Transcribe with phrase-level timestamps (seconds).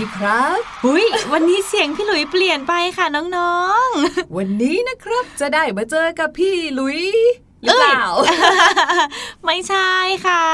[0.00, 3.06] ดีครับหุยวันนี้เสียงพี่หลุยเปลี่ยนไปค่ะ
[3.36, 7.00] น้องๆ วันนี้นะครับจะได้มาเจอกับพี่หลุย
[7.62, 8.04] หรือเปล่า
[9.44, 9.90] ไม่ใช่
[10.26, 10.44] ค่ะ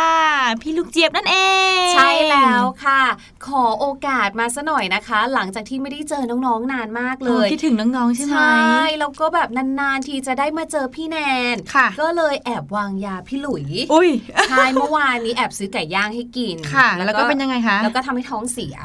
[0.62, 1.36] พี่ลูกเจี๊ยบนั่นเอ
[1.84, 3.02] ง ใช่แล้วค่ะ
[3.48, 11.18] ขอโอกาสมาซะหน่อยนะคะ หลังจากที่ไม่ได้เจอน้องๆนานมากเลยคิดถึงน้องๆใช่ไหมใช่แล้วก็แบบนานๆทีจะได้มาเจอพี่แน
[11.54, 14.08] นค่ะก็เลยแอบวางยาพี่หลุยอุ้ย
[14.48, 18.76] ใช่เมื่อวานนี้แอบซื้อไก่ย่างให้กินค่ะ แล้วก็เป็นยังไงคะแล้วก็ทำให้ท้องเสีย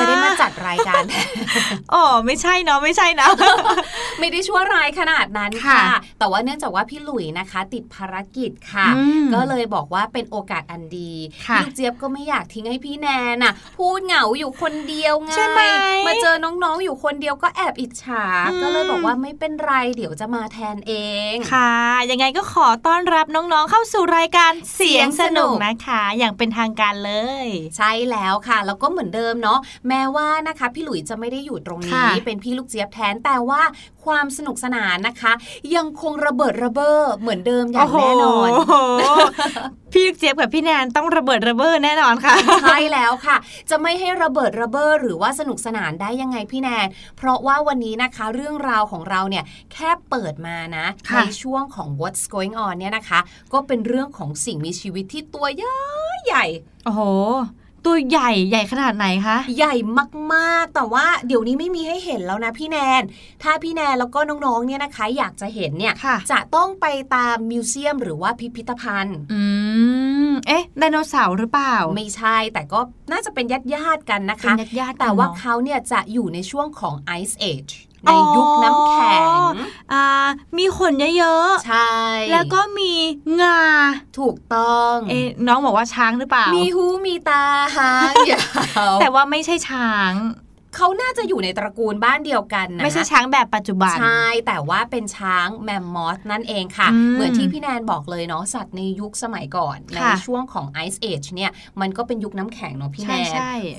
[0.00, 1.02] จะได้มาจัดรายการ
[1.94, 3.26] อ๋อไม่ใช่เนาะไม่ใช่นะ
[4.20, 5.82] ไม่ได้ชั่วร้ายขนาดนั้นค่ะ
[6.18, 8.88] แต่ว่าเนื่องจากว่าพี่หลุยนะคะ ติดภารกิจดค่ะ
[9.34, 11.12] ก็เลยบอกว่าเป็นโอกาสอันดี
[11.56, 15.32] พี่เจี๊ยบก็ไม่อยากทิ้งให้พี่แนนน่ะพูดเหงาอยู่คนเดียวไง
[16.06, 18.24] มาเจอน้องๆอยู่คนเดียวก็แอบอิจฉา
[18.62, 20.94] ก็เลยบอกว่าไม่เป็นไรเดี๋ยวจะมาแทนเอ
[21.32, 21.74] งค่ะ
[22.10, 27.12] ยังไงก็ขอต้อนรับน้องๆเข้าสู่รายการเสียงสนุกนะคะ อย่างเป็นทางการเล
[27.46, 29.58] ย ใช่แล้วค่ะ แล้วก็เหมือนเดิมเนาะ
[29.88, 33.62] แม้ว่านะคะ พี่หลุยจะไม่ได้อยู่ตรงนี้เป็นพี่ลูกเจี๊ยบแทนแต่ว่า
[34.04, 35.32] ความสนุกสนานนะคะ
[35.74, 38.50] ยังคงระเบิดระเบ้อเหมือนเดิมอย่างแน่นอน
[39.92, 43.36] พี่เจี๊ยบกับพี่แนนต้องระเบิดระเบ้อแน่นอนค่ะใช่แล้วค่ะ
[43.70, 46.86] จะไม่ให้ระเบิดระเบ้อหรือว่าสนุกสนานได้ยังไงพี่แนน
[47.16, 50.86] เพราะว่าวันนี้นะคะเรื่องราวของเราเนี่ยแค่เปิดมานะ
[51.16, 53.20] ในช่วงของ What's Going On เนี่ยนะคะ
[53.52, 55.76] ก็เป็นเรื่องของสิ่งมีชีวิตที่ตัวใหญ่
[56.26, 56.44] ใหญ่
[56.84, 57.02] โอ้โห
[57.86, 59.74] ตัวใหญ่ใหญ่ขนาดไหนคะ ใหญ่
[60.34, 63.02] มากๆ แต่ว่าเดี๋ยวนี้ไม่มีให้เห็นแล้วนะพี่แนน
[63.42, 65.94] ถ้าพี่แนนแล้วก็น้องๆเนี่ยนะคะ อยากจะเห็นเนี่ย
[66.30, 69.42] จะต้องไปตามมิวเซียมหรือว่าพิพิธภัณฑ์ อื
[70.30, 72.80] มเอ๊ะไดโนเสาร์หรือเปล่า ไม่ใช่แต่ก็
[73.12, 77.74] น่าจะเป็นญาติญาติกันนะคะญาติญาติแต่ว่าเขาเนี่ยจะอยู่ในช่วงของ Ice Age
[78.04, 79.28] ในยุคน้ำแข็ง
[79.92, 80.04] อ่า
[80.58, 81.92] มีขนเยอะๆ ใช่
[82.32, 82.92] แล้วก็มี
[83.40, 83.60] งา
[84.18, 87.44] ถูกต้อง เอ๊น้องบอกว่าช้างหรือเปล่า มีหูมีตา
[87.76, 88.44] หางยา
[88.90, 90.12] วแต่ว่าไม่ใช่ช้าง
[90.76, 101.50] เขาน่าจะอยู่ในตระกูลบ้านเดียวกันนะไม่ใช่ช้างแบบปัจจุบัน ใช่ แต่ว่าเป็นช้างแมมมอสนั่นเองค่ะ เหมือนที่พี่แนนบอกเลยเนาะสัตว์ในยุคสมัยก่อน ในช่วงของไอซ์เอจเนี่ย
[101.80, 103.30] มันก็เป็นยุคน้ำแข็งเนาะพี่แนน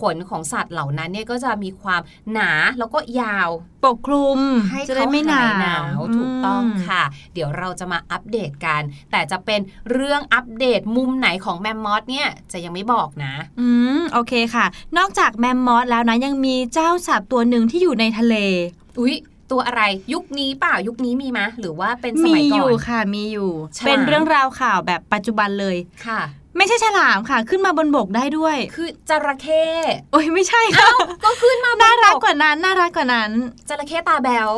[0.02, 2.02] ขนของสัตว์เหล่านั้นเนี่ยก็จะมีความ
[2.34, 3.50] หนาแล้วก็ยาว
[3.86, 4.40] ปกคลุม
[4.88, 7.04] จะได้ไม่หนาวถูกต้องค่ะ
[7.34, 9.60] เดี๋ยวเราจะมาอัปเดตกัน แต่จะเป็น
[9.92, 13.68] เรื่องอัปเดตมุมไหนของแมมมอสเนี่ยจะยังไม่บอกนะ อื
[14.00, 14.66] มโอเคค่ะ
[14.98, 18.36] นอกจากแมมมอสแล้วนะยังมีเจ้าสัตว์ตัวหนึ่งที่อยู่ในทะเล
[19.00, 19.16] อุ๊ย
[19.52, 19.82] ตัวอะไร
[20.14, 23.52] ยุคนี้เปล่ายุคนี้มีไหมหรือว่าเป็นสมัยก่อนมีอยู่ค่ะมีอยู่
[23.86, 26.22] เป็นเรื่องราวข่าวแบบปัจจุบันเลยค่ะ
[26.58, 29.66] ไม่ใช่ฉลามค่ะ ขึ้นมาบนบกได้ด้วย คือจระเข้
[30.12, 30.90] โอ้ยไม่ใช่ค่ะ
[31.24, 33.32] ก็ขึ้นมาน่ารักกว่านั้น น่ารักกว่านั้น
[33.70, 34.50] จระเข้ตาแบว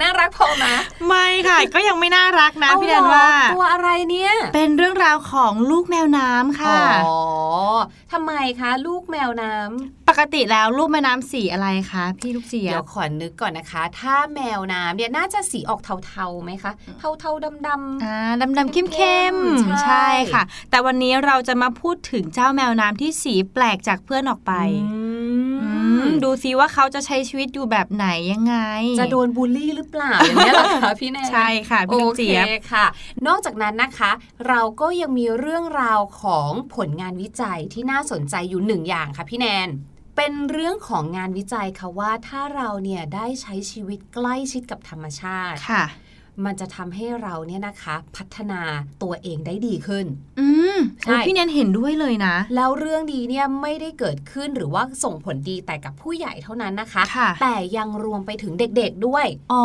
[0.00, 0.66] น่ารักพอไหม
[1.08, 7.18] ไม่ค่ะ ก็ยังไม่น่ารักนะพี่แดนว่า ตัวอะไรเนี่ย เป็นเรื่องราวของลูกแมวน้ำค่ะอ๋อ
[8.12, 18.16] ทำไมคะลูกแมวน้ำปกติแล้วลูกแมวน้ำสีอะไรคะพี่ลูกเสียเดี๋ยวขอนึกก่อนนะคะ ถ้าแมวน้ำเนี่ยน่าจะสีออกเทาๆไหมคะ เทาๆดำๆอ่า
[18.58, 24.52] ดำๆเข้มๆใช่ค่ะ แต่วันนี้เราจะมาพูดถึงเจ้าแมวน้ำที่สีแปลกจากเพื่อนออกไป
[26.24, 28.56] ดูซิว่าเขาจะใช้ชีวิตอยู่แบบไหนยังไง
[29.00, 32.86] จะโดนบูลลี่หรือเปล่าอย่างนี้หรอคะพี่แนนใช่ค่ะพี่เจี๊ยบค่ะ
[33.26, 34.12] นอกจากนั้นนะคะ
[34.48, 39.68] เราก็ยังมีเรื่องราวของผลงานวิจัยที่น่าสนใจอยู่หนึ่งอย่างค่ะพี่แนน
[40.16, 45.84] เป็นเรื่องของงานวิจัยค่ะว่าถ้าเราเนี่ยได้ใช้ชีวิตใกล้ชิดกับธรรมชาติค่ะ
[46.44, 48.60] มันจะทำให้เราเนี่ยนะคะ พัฒนา
[49.02, 50.06] ตัวเองได้ดีขึ้น
[50.40, 59.62] อืมใช่พี่แนนเห็นด้วยเลยนะ แล้วเรื่องดีเนี่ยไม่ได้เกิดขึ้นหรือว่าส่งผลดีแต่กับผู้ใหญ่เท่านั้นนะคะคะแต่ยังรวมไปถึงเด็กๆด้วย อ๋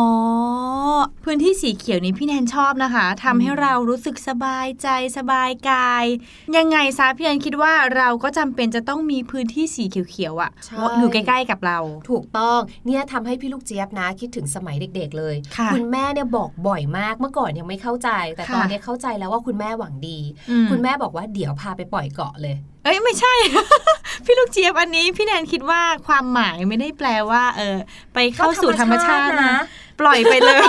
[1.24, 6.04] พื้นที่สีเขียวนี้พี่แนนชอบนะคะทำให้เรารู้สึกสบายใจสบายกาย
[6.56, 10.50] ยังไงซะพี่แนนคิดว่าเราก็จำเป็นจะต้องมีพื้นที่สีเขียวๆอะ่ะ
[10.98, 11.78] อยู่ใกล้ๆกับเรา
[12.10, 15.36] ถูกต้องเนี่ยทำให้พี่ลูกเจี๊ยบนะ คิดถึงสมัยเด็ก ๆ เลย
[15.72, 20.18] คุณแม่เนี่ยบอกบ่อยมากเมื่อก่อนยังไม่เข้าใจ แต่ตอนนี้เข้าใจแล้วว่าคุณแม่หวังดี
[20.70, 23.34] คุณแม่บอกว่าเดี๋ยวพาไปปล่อยเกาะเลย เอ้ยไม่ใช่
[24.24, 27.76] พี่ลูกเจี๊ยบอันนี้ พี่แนนคิดว่าความหมายไม่ได้แปลว่า เออ
[28.14, 29.56] ไปเข้าสู่ธรรมชาตินะ
[30.00, 30.60] ปล่อยไปเลย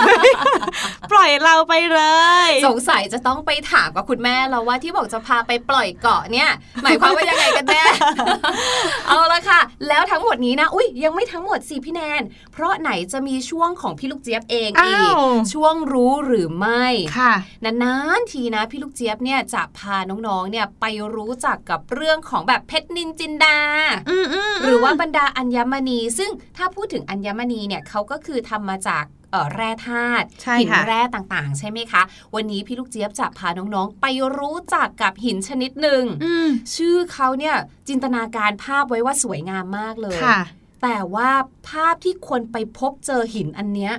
[1.12, 2.00] ปล่อยเราไปเล
[2.48, 6.50] ย สงสัยจะต้องไปถามกับคุณแม่เราว่าที่บอกจะพาไปปล่อยเกาะเนี่ย
[6.82, 7.82] หมายความว่ายังไงกันแน่
[9.08, 15.12] เอาละค่ะ แล้วทั้งหมดนี้นะอุ้ยยังไม่ทั้งหมดสิพี่แนน เพราะไหนจะมีช่วงของพี่ลูกเจี๊ยบเองอีก
[15.52, 16.86] ช่วงรู้หรือไม่
[17.18, 17.32] ค่ะ
[17.64, 23.58] นานๆทีนะพี่ลูกเจี๊ยบเนี่ยจะพาน้องๆเนี่ยไปรู้จักกับเรื่องของแบบเพชรนินจินดา
[24.64, 29.04] หรือว่าบรรดาอัญมณี ซึ่งถ้าพูดถึงอัญมณีเนี่ยเขาก็คือทำมาจาก
[29.54, 32.02] แร่ธาตุใช่หินค่ะแร่ต่างๆ ใช่ไหมคะ
[32.34, 34.06] วันนี้พี่ลูกเจี๊ยบจะพาน้องๆ ไป
[34.38, 37.56] รู้จักกับหินชนิดหนึ่งอืมชื่อเขาเนี่ย
[37.88, 40.40] จินตนาการภาพไว้ว่าสวยงามมากเลยค่ะ
[40.82, 41.30] แต่ว่า
[41.68, 43.94] ภาพที่คนไปพบเจอหินอันเนี้ย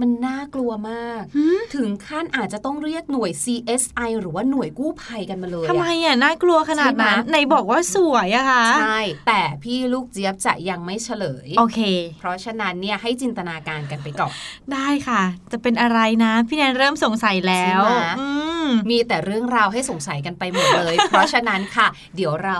[0.00, 11.80] มันน่ากลัวมากหืมถึงขั้นอาจจะต้องเรียกหน่วย CSI หรือว่าหน่วยกู้ภัยกันมาเลยทำไมอะอะน่ากลัวขนาดนั้นใช่ไหมไหนบอกว่าสวยอะคะใช่แต่พี่ลูกเจี๊ยบจะยังไม่เฉลยโอเค
[12.18, 14.32] เพราะฉะนั้นเนี่ยให้จินตนาการกันไปก่อน
[14.72, 18.28] ได้ค่ะ จะเป็นอะไรนะพี่แนนเริ่มสงสัยแล้วใช่ไหมอื
[18.66, 21.86] มมีแต่เรื่องราวให้สงสัยกันไปหมดเลย เพราะฉะนั้นค่ะ
[22.16, 22.58] เดี๋ยวเรา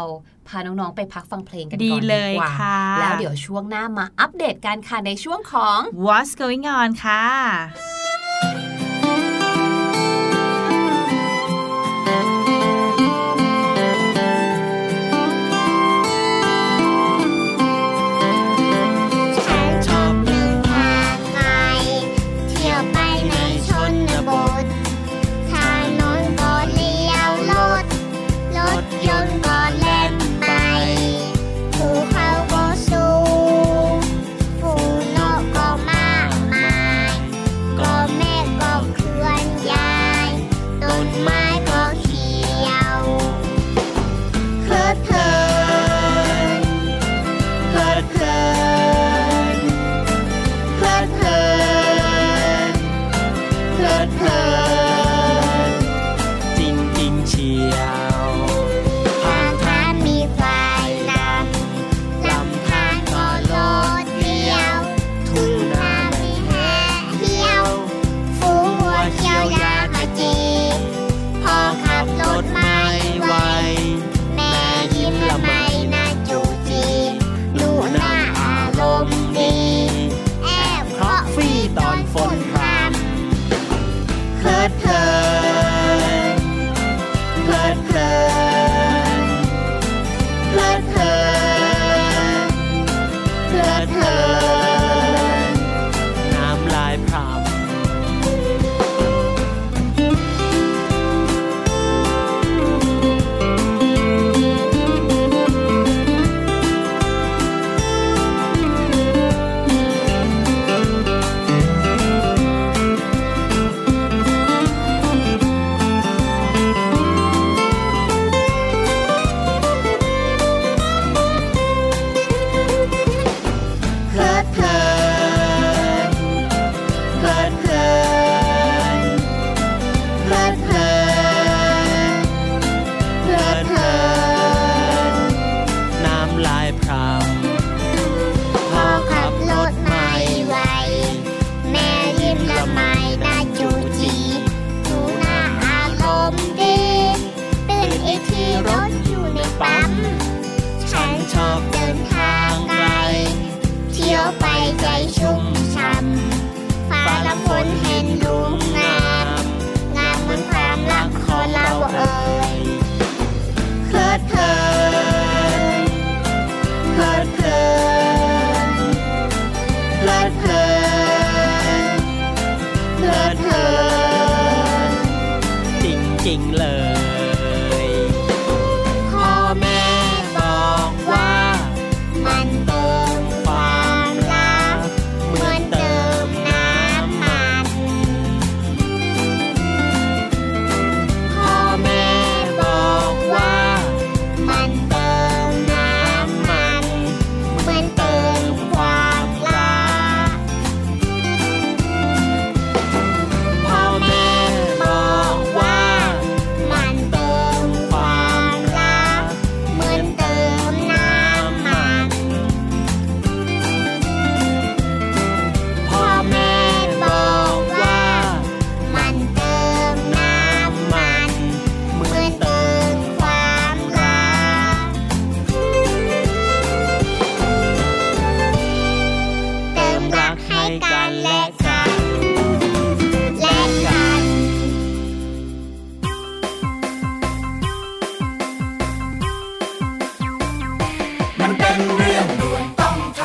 [0.48, 7.26] พาน้อง ๆ ไปพักฟังเพลงกันดีก่อนเลดียกว่าค่ะแล้วเดี๋ยวช่วงหน้ามาอัปเดตกันค่ะในช่วงของ What's going on ค่ะ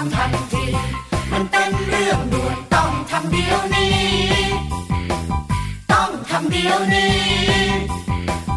[0.05, 0.65] ำทันที
[1.31, 3.95] มันเป็นเรื่องด่วนต้องทำเดี๋ยวนี้
[5.91, 7.17] ต้องทำเดี๋ยวนี้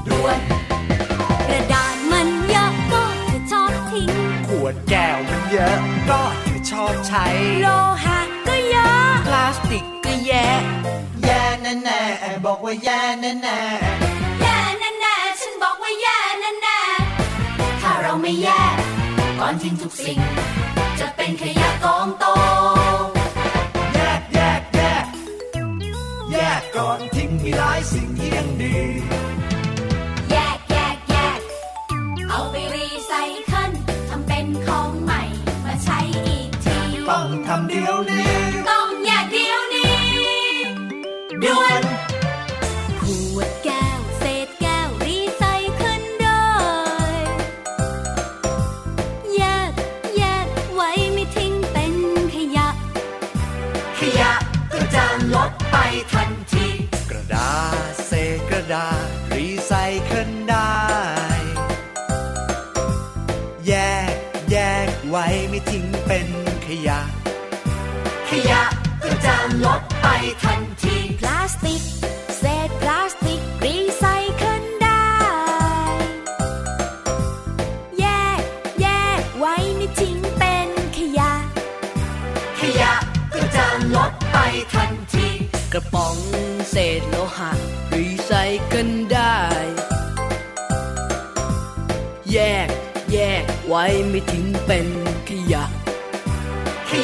[0.09, 0.39] ด่วน
[1.49, 4.11] กระดาษมันเยอะก็จะชอบทิ้ง
[4.49, 5.79] ขวดแก้วมันเยอะ
[6.11, 7.27] ก็เธอชอบใช้
[7.61, 7.67] โล
[8.05, 10.47] หะก็เยอะ พลาสติกก็แย่
[11.23, 11.43] แน่
[11.85, 13.61] แน่ๆบอกว่าแย่แน่แน่
[14.43, 14.59] แย่
[15.01, 18.63] แน่ๆฉันบอกว่าแย่แน่ๆถ้าเราไม่แย่
[19.41, 20.21] ก่อนทิ้งทุกสิ่ง
[20.76, 20.76] จะ
[21.27, 22.25] เป็นขยะกองโต
[23.95, 25.07] แยกแยกแยก
[26.33, 28.16] แยกก่อนทิ้งมีหลายสิ่ง
[66.87, 66.99] ยะ
[68.29, 68.63] ขยะ
[69.03, 70.07] ก็จะลดไป
[70.43, 71.83] ทันที พลาสติก
[72.39, 74.05] เศษพลาสติกรีไซ
[74.37, 75.07] เคิลได้
[78.01, 78.05] แย
[78.39, 78.41] ก
[78.81, 78.87] แย
[79.21, 81.33] กไว้ไม่ทิ้งเป็นขยะ
[82.61, 82.93] ขยะ
[83.33, 84.37] ก็จะลดไป
[84.75, 85.29] ทันที
[85.73, 86.17] กระป๋อง
[86.71, 87.51] เศษโลหะ
[87.95, 88.33] รีไซ
[88.67, 89.37] เคิลได้
[92.33, 92.69] แยก
[93.13, 95.16] แยกไว้ไม่ทิ้งเป็นขยะข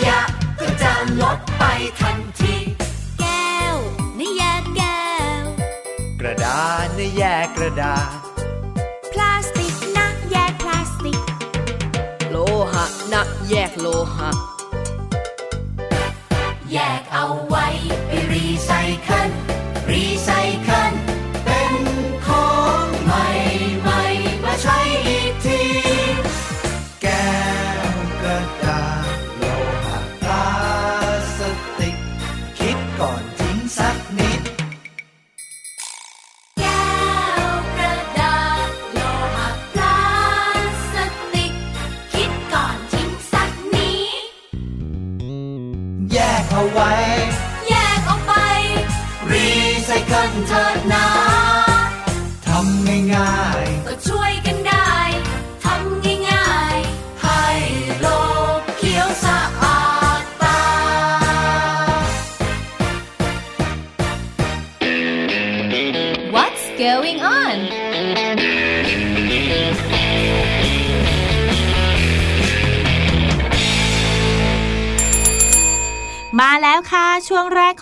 [0.07, 0.21] ยะ
[0.61, 1.65] ก็จะลดไป
[2.01, 2.55] ทันที
[3.21, 3.77] แก้ว
[4.19, 5.03] นี่แยกแก้
[5.43, 5.45] ว
[6.21, 8.11] กระดาษนะแยกกระดาษ
[9.13, 11.21] พลาสติกนะแยกพลาสติก
[12.31, 12.37] โล
[12.73, 14.52] หะนะแยกโลหะ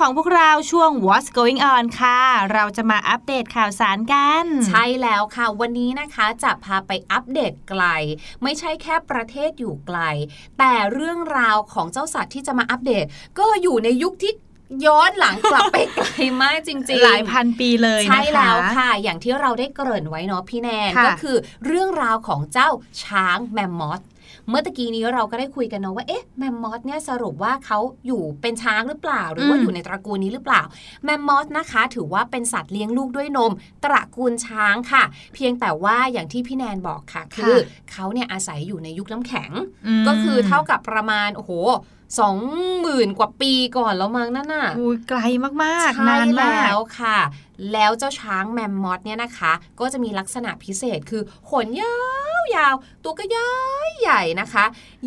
[0.00, 2.20] ของพวกเราช่วง What's Going On ค่ะ
[2.52, 7.84] เราจะมาอัปเดตข่าวสารกัน ใช่แล้วค่ะ วันนี้นะคะจะพาไปอัปเดตไกล
[8.42, 9.98] ไม่ใช่แค่ประเทศอยู่ไกล
[10.58, 13.04] แต่เรื่องราวของเจ้าสัตว์ที่จะมาอัปเดต
[13.38, 14.32] ก็อยู่ในยุคที่
[14.86, 16.08] ย้อนหลังกลับไปไกล
[16.42, 21.36] มากจริงๆ หลายพันปีเลยนะคะใช่แล้วค่ะ อย่างที่เราได้เกริ่นไว้เนาะพี่แนนค่ะก็คือ
[21.66, 22.70] เรื่องราวของเจ้า
[23.04, 24.00] ช้างแมมมอส
[24.50, 30.62] เมื่อตะกี้นี้เราก็ได้คุยกันเนาะว่าเอ๊ะแมมมอสเนี่ยสรุปว่าเขาอยู่เป็นช้างหรือเปล่า หรือว่าอืมอยู่ในตระกูลนี้หรือเปล่า
[31.04, 33.52] แมมมอสนะคะ ถือว่าเป็นสัตว์เลี้ยงลูกด้วยนม
[33.84, 35.02] ตระกูลช้างค่ะ
[35.34, 37.56] เพียงแต่ว่าอย่างที่พี่แนนบอกค่ะ คือ
[37.90, 39.50] เขาเนี่ยอาศัยอยู่ในยุคน้ำแข็ง
[40.02, 41.52] มก็คือเท่ากับประมาณโอ้โห
[42.18, 42.36] สอง
[42.80, 45.20] หมื่นกว่าปีก่อนแล้วมั้งนั่นน่ะอุ้ยไกล
[45.64, 47.18] มากๆใช่นานมากแล้วค่ะ
[47.72, 51.94] แล้วเจ้าช้างแมมมอสเนี่ยนะคะ ก็จะมีลักษณะพิเศษคือขนยา
[52.40, 53.52] วยาวๆตัวก็ย้า
[53.88, 54.64] ยใหญ่นะคะ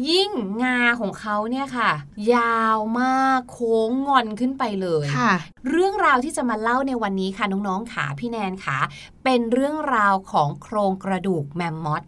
[0.09, 0.29] ยิ่ง
[0.63, 1.91] งาของเขาเนี่ยค่ะ
[2.33, 5.33] ยาวมากโค้งงอนขึ้นไปเลยค่ะ
[5.69, 8.77] เรื่องราวที่จะมาเล่าในวันนี้ค่ะน้องๆขาพี่แนนขา
[9.23, 12.03] เป็นเรื่องราวของโครงกระดูกแมมมอส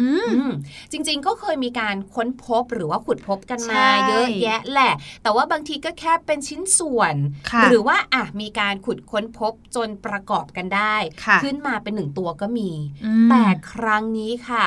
[0.00, 0.52] อืมอืม
[0.92, 7.14] จริง ๆ ก็เคยมีการค้นพบหรือว่าขุดพบกันมาใช่เยอะแยะแหละ แต่ว่าบางทีก็แค่เป็นชิ้นส่วน
[7.50, 12.70] ค่ะหรือว่าอะมีการขุดค้นพบจนประกอบกันได้ค่ะขึ้นมาเป็นหนึ่งตัวก็มี
[13.04, 14.64] อืมแต่ครั้งนี้ค่ะ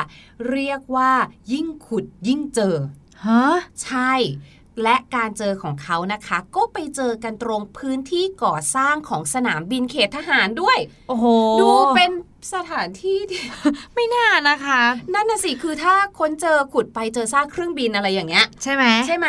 [0.50, 1.12] เรียกว่า
[1.54, 2.76] ยิ่งขุดยิ่งเจอ
[3.26, 3.46] ฮะ
[3.84, 4.14] ใช่
[4.84, 10.78] และการเจอของเขานะคะ ก็ไปเจอกันตรงพื้นที่ก่อสร้างของสนามบินเขตทหารด้วย
[11.10, 11.26] โอ้โห
[11.62, 12.12] ดูเป็น
[12.54, 13.44] สถานที่ที่
[13.96, 14.82] ไม่น่านะคะ
[15.14, 19.28] นั่นน่ะสิคือถ้าค้นเจอขุดไปเจอซากเครื่องบินอะไรอย่างเงี้ย ใช่ไหมใช่ไหม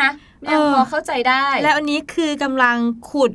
[0.51, 2.77] ยังเออพอเข้าใจได้ แล้วอันนี้คือกำลัง
[3.11, 3.31] ขุด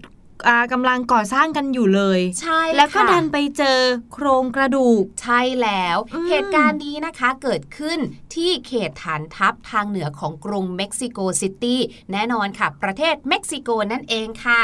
[0.46, 3.80] อ่ากำลังก่อสร้างกันอยู่เลย ใช่ แล้วก็ค่ะดันไปเจอ
[4.12, 7.98] โครงกระดูก ใช่แล้วอืมเหตุการณ์นี้นะคะเกิดขึ้น
[8.34, 11.80] ที่เขตฐานทัพทางเหนือของกรุงเม็กซิโกซิตี้
[12.12, 14.62] แน่นอนค่ะ ประเทศเม็กซิโกนั่นเองค่ะ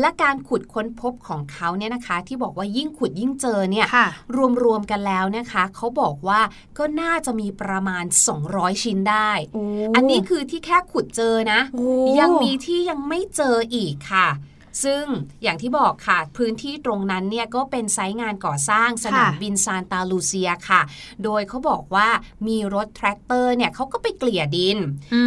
[0.00, 4.08] และการขุดค้นพบของเขาเนี่ยนะคะ ที่บอกว่ายิ่งขุดยิ่งเจอเนี่ยค่ะ
[4.62, 6.40] รวมๆกันแล้วนะคะเขาบอกว่า
[6.78, 8.04] ก็น่าจะมีประมาณ
[8.44, 9.30] 200 ชิ้นได้
[9.96, 11.86] อันนี้คือที่แค่ขุดเจอนะโอ้
[12.20, 14.28] ยังมีที่ยังไม่เจออีกค่ะ
[14.84, 15.04] ซึ่ง
[15.42, 20.82] อย่างที่บอกค่ะ พื้นที่ตรงนั้นเนี่ยก็เป็นไซต์งานก่อสร้างสนามบินซานตาลูเซียค่ะ
[21.24, 22.08] โดยเขาบอกว่า
[22.48, 24.78] มีรถแทรกเตอร์เนี่ยเขาก็ไปเกลี่ยดิน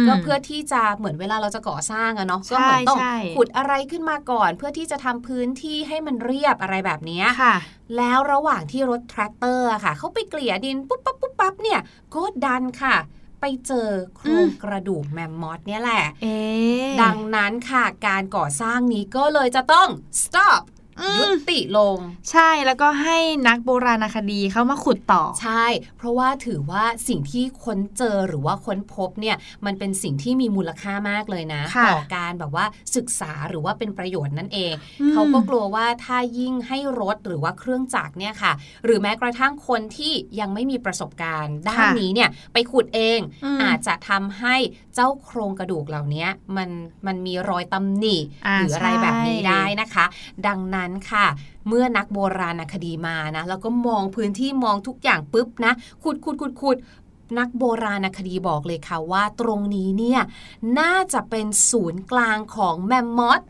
[0.08, 7.56] ก็เพื่อที่จะเหมือนเวลาเราจะก่อสร้างอะเนาะก็เหมือนต้องใช่ขุดอะไรขึ้นมาก่อน เพื่อที่จะทำพื้นที่ให้มันเรียบอะไรแบบเนี้ยค่ะ
[7.96, 11.80] แล้วระหว่างที่รถแทรกเตอร์อะค่ะเขาไปเกลี่ยดินปุ๊บปั๊บปุ๊บปั๊บเนี่ย
[12.14, 12.96] ก็ดันค่ะ
[13.40, 19.88] ไปเจอโครงอืมกระดูกแมมมอธเนี่ยแหละเอ๊ะดังนั้นค่ะการก่อสร้างนี้ก็เลยจะต้อง
[20.22, 20.75] stop อืม
[21.18, 21.98] ยุติลง
[22.30, 25.64] ใช่แล้วก็ให้นักโบราณคดีเขามาขุดต่อ ใช่
[25.98, 38.52] เพราะว่าถือว่าสิ่งที่ค้นเจอหรือว่าค้นพบเนี่ยมันเป็นสิ่งที่มีมูลค่ามากเลยนะค่ะต่อการแบบว่าศึกษาหรือว่าเป็นประโยชน์นั่นเองอืมเขาก็กลัวว่าถ้ายิ่งให้รถหรือว่าเครื่องจักรเนี่ยค่ะ
[38.84, 44.56] หรือแม้กระทั่งคนที่ยังไม่มีประสบการณ์ ด้านนี้เนี่ยไปขุดเองอืมอาจจะทำให้
[44.96, 46.70] เจ้าโครงกระดูกเหล่านี้มัน
[47.06, 50.04] มันมีรอยตำหนิอ่าหรืออะไรใช่แบบนี้ได้นะคะ
[50.46, 51.26] ดังนั้นค่ะ
[51.68, 56.76] เมื่อนักโบราณคดีมานะแล้วก็มองพื้นที่มองทุกอย่างปุ๊บนะขุดขุดขุดขุด
[57.38, 60.20] นักโบราณคดีบอกเลยค่ะว่าตรงนี้เนี่ย
[60.78, 63.40] น่าจะเป็นศูนย์กลางของแมมมอส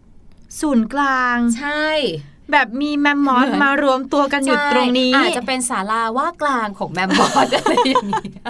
[0.61, 1.87] ศูนย์กลาง ใช่
[2.53, 8.41] แบบมีแมมมอสเหมือนมารวมตัวกันอยู่ตรงนี้ใช่อาจจะเป็นศาลาว่ากลางของแมมมอสอะไรอย่างนี้ย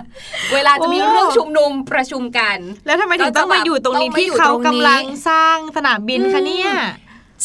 [0.55, 6.71] เวลาจะมีโอ้เรื่องชุมนุมประชุมกัน แล้วทำไมถึงต้องมาอยู่ตรงนี้ต้องมาที่อยู่เขาตรงนี้กำลังสร้างสนามบินคะเนี่ย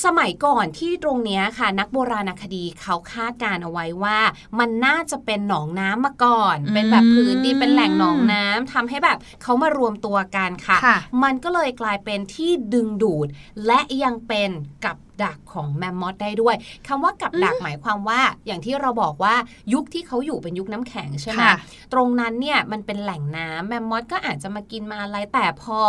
[0.06, 4.20] สมัยก่อนที่ตรงเนี้ยค่ะ นักโบราณคดีเขาคาดการณ์เอาไว้ว่า
[4.60, 13.28] มันน่าจะเป็นหนองน้ำมาก่อนอืมเป็นแบบพื้นดินเป็นแหล่งหนองน้ำทำให้แบบเขามารวมตัวกันค่ะค่ะมันก็เลยกลายเป็นที่ดึงดูด
[13.66, 14.50] และยังเป็น
[14.86, 16.56] กับดักของแมมมอสได้ด้วย
[16.88, 19.36] คำว่ากับดักหมายความว่า อย่างที่เราบอกว่า
[19.74, 21.56] ยุคที่เขาอยู่เป็นยุคน้ำแข็งใช่ไหมค่ะ
[21.94, 25.80] ตรงนั้นเนี่ยมันเป็นแหล่งน้ำแมมมอธก็อาจจะมากินมาอะไรแต่พอ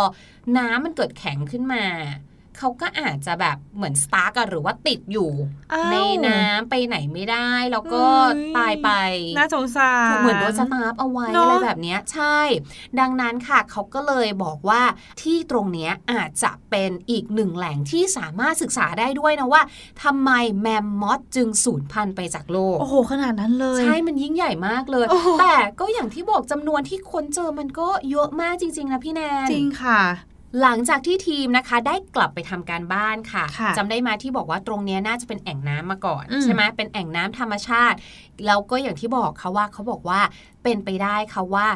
[0.57, 1.83] น้ำมันเกิดแข็งขึ้นมา
[2.57, 5.31] เขาก็อาจจะแบบเหมือน stuck หรือว่าติดอยู่
[5.73, 5.95] อ้าวใน
[6.27, 8.03] น้ำไปไหนไม่ได้ แล้วก็
[8.35, 8.89] เฮ้ยตายไป
[9.37, 12.39] น่าสงสารเหมือนโดนสตัฟฟ์เอาไว้เนอะอะไรแบบเนี้ยใช่
[12.99, 14.81] ดังนั้นค่ะเขาก็เลยบอกว่า
[15.21, 19.61] ที่ตรงเนี้ยอาจจะเป็นอีกหนึ่งแหล่งที่สามารถศึกษาได้ด้วยนะว่า
[20.03, 30.01] ทำไมแมมมอสจึงสูญพันธุ์ไปจากโลก โอ้โห ขนาดนั้นเลย ใช่มันยิ่งใหญ่มากเลยโอ้โหแต่ก็อย่างที่บอกจำนวนที่คนเจอมันก็เยอะมากจริง ๆ นะพี่แนนจริงค่ะ
[30.61, 37.97] หลังจากที่ทีมนะคะได้กลับไปทำการบ้านค่ะค่ะจำได้มาที่บอกว่าตรงเนี้ยน่าจะเป็นแอ่งน้ำมาก่อนอืมใช่ไหมเป็นแอ่งน้ำธรรมชาติ
[38.45, 40.21] แล้วก็อย่างที่บอกเขาว่าเขาบอกว่า
[40.63, 41.67] เป็นไปได้ค่ะว่า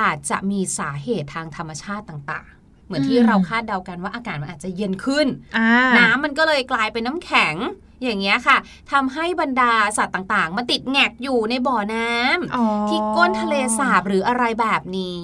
[0.00, 7.56] อาจจะมีสาเหตุทางธรรมชาติต่างๆ เหมือนที่เราคาดเดากันว่าอากาศมันอาจจะเย็นขึ้นอ่าน้ำมันก็เลยกลายเป็นน้ำแข็ง
[8.02, 8.56] อย่างเงี้ยค่ะ
[8.92, 15.22] ทำให้บรรดาสัตว์ต่างๆ มาติดแงกอยู่ในบ่อน้ำอ๋อที่ก้นทะเลสาบหรืออะไรแบบนี้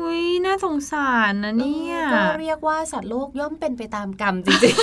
[0.00, 4.74] อุ้ยน่าสงสารนะเนี่ยก็เรียกว่าสัตว์โลกย่อมเป็นไปตามกรรมจริง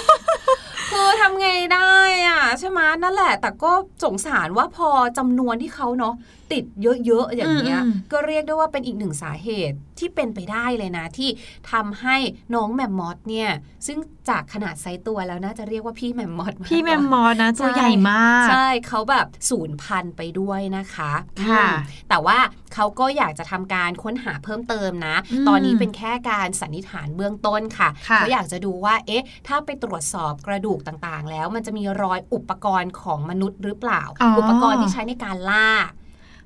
[0.41, 1.93] ๆคือทำไงได้
[2.28, 3.71] อะใช่ไหมนั่นแหละ แต่ก็
[4.04, 6.13] สงสารว่าพอจำนวนที่เขาเนาะ
[6.51, 11.29] ติดเยอะๆอย่างเงี้ยอืมก็เรียกได้ว่าเป็นอีกหนึ่งสาเหตุที่เป็นไปได้เลยนะ ที่
[11.71, 12.17] ทำให้
[12.55, 13.49] น้องแมมมอธเนี่ย
[13.88, 13.97] ซึ่ง
[14.29, 21.12] จากขนาดไซส์ตัวแล้วน่าจะเรียกว่าพี่แมมมอสากกว่าพี่แมมมอธนะตัวใหญ่มาก ใช่เขาแบบสูญพันธุ์ไปด้วยนะคะ
[21.47, 21.73] ค่ะอืม
[22.10, 22.38] แต่ว่า
[22.73, 35.67] เขาก็อยากจะทำการค้นหาเพิ่มเติมนะอืมตอนนี้เป็นแค่การสันนิษฐานเบื้องต้นค่ะค่ะเขาอยากจะดูว่าเอ๊ะ ถ้าไปตรวจสอบกระดูกต่างๆ แล้วมันจะมีรอยอุปกรณ์ของมนุษย์หรือเปล่าอ๋ออุปกรณ์ที่ใช้ในการล่า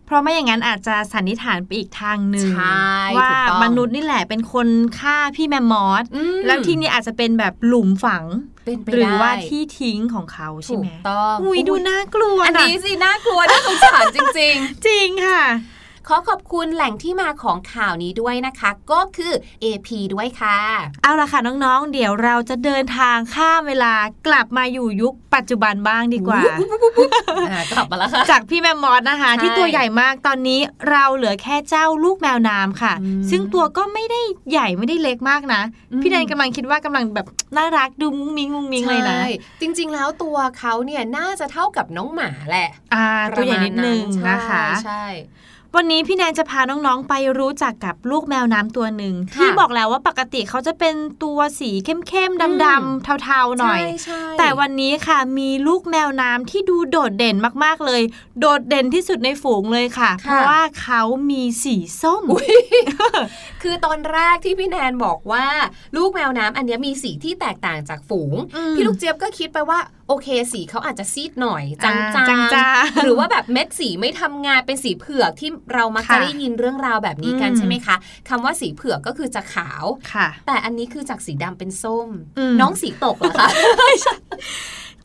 [0.10, 4.68] เพราะไม่อย่างนั้นอาจจะสันนิษฐานไปอีกทางหนึ่งใช่ว่าถูกต้องมนุษย์นี่แหละเป็นคน
[5.00, 8.24] ฆ่าพี่แมมมอสอืมแล้วที่นี่อาจจะเป็นแบบหลุมฝัง
[8.66, 15.44] เป็นไปหรือได้ว่าที่ทิ้งของเขาใช่ถูไหมกต้องอุ้ยดูน่ากลัวอันนะนี้สิน่ากลัวน่าสงสารจริง ๆ จริงค่ะ
[16.12, 20.58] ขอขอบคุณแหล่งที่มาของข่าวนี้ด้วยนะคะ ก็คือ AP ด้วยค่ะ
[21.04, 23.94] เอาละค่ะน้องๆ เดี๋ยวเราจะเดินทางข้ามเวลา
[24.28, 26.42] กลับมาอยู่ยุคปัจจุบันบ้างดีกว่า
[27.50, 39.28] อ่ากลับมาแล้วค่ะ จากพี่แมมมอสนะคะใช่ที่ตัวใหญ่มากตอนนี้เราเหลือแค่เจ้าลูกแมวน้ำค่ะอืมซึ่งตัวก็ไม่ได้ใหญ่ไม่ได้เล็กมากนะอืมพี่แดนกำลังคิดว่ากำลังแบบน่ารักดูมุ้งมิ้งมุ้งมิ้งเลยนะใช่
[39.62, 45.06] จริง ๆ แล้วตัวเขาเนี่ยน่าจะเท่ากับน้องหมาแหละอ่าตัวใหญ่นิดนึงประมาณนะคะใช่
[45.76, 58.02] วันนี้พี่แนนจะพาน้องๆไปรู้จักกับลูกแมวน้ำตัวหนึ่งค่ะที่บอกแล้วว่าปกติเขาจะเป็นตัวสีเข้มๆดำๆเทาๆหน่อยใช่ใช่แต่วันนี้ค่ะมีลูกแมวน้ำที่ดูโดดเด่นมากๆเลย
[58.40, 62.24] โดดเด่นที่สุดในฝูงเลยค่ะ เพราะว่าเขามีสีส้ม
[63.64, 65.46] คือตอนแรกที่พี่แนนบอกว่า
[65.98, 69.80] ลูกแมวน้ำอันเนี้ยมีสีที่แตกต่างจากฝูงอืมพี่ลูกเจี๊ยบก็คิดไปว่า
[70.10, 77.96] โอเคสีเขาอาจจะซีดหน่อยจางอ่าๆจางๆหรือว่าแบบเม็ดสีไม่ทำงานเป็นสีเผือกที่เรามักจะค่ะได้ยินเรื่องราวแบบนี้กันอืมใช่ไหมคะ
[78.30, 83.50] คำว่าสีเผือกก็คือจะขาวค่ะแต่อันนี้คือจากสีดำเป็นส้มอืมน้องสีตกเหรอคะ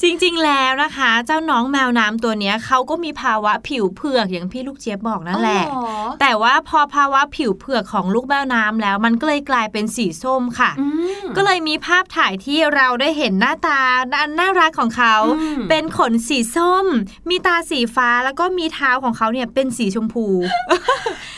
[0.05, 5.83] จริงๆแล้วนะคะ เจ้าน้องแมวน้ำตัวเนี้ยเขาก็มีภาวะผิวเผือกอย่างพี่ลูกเจี๊ยบบอกนั่นแหละอ๋อ
[6.21, 10.87] แต่ว่าพอภาวะผิวเผือกของลูกแมวน้ำแล้วมันก็เลยกลายเป็นสีส้มค่ะอื
[11.23, 13.81] มก็เลยมีภาพถ่ายที่เราได้เห็นหน้าตา
[14.21, 16.87] อันน่ารักของเขาอืมเป็นขนสีส้ม
[17.29, 20.27] มีตาสีฟ้าแล้วก็มีเท้าของเขาเนี่ยเป็นสีชมพู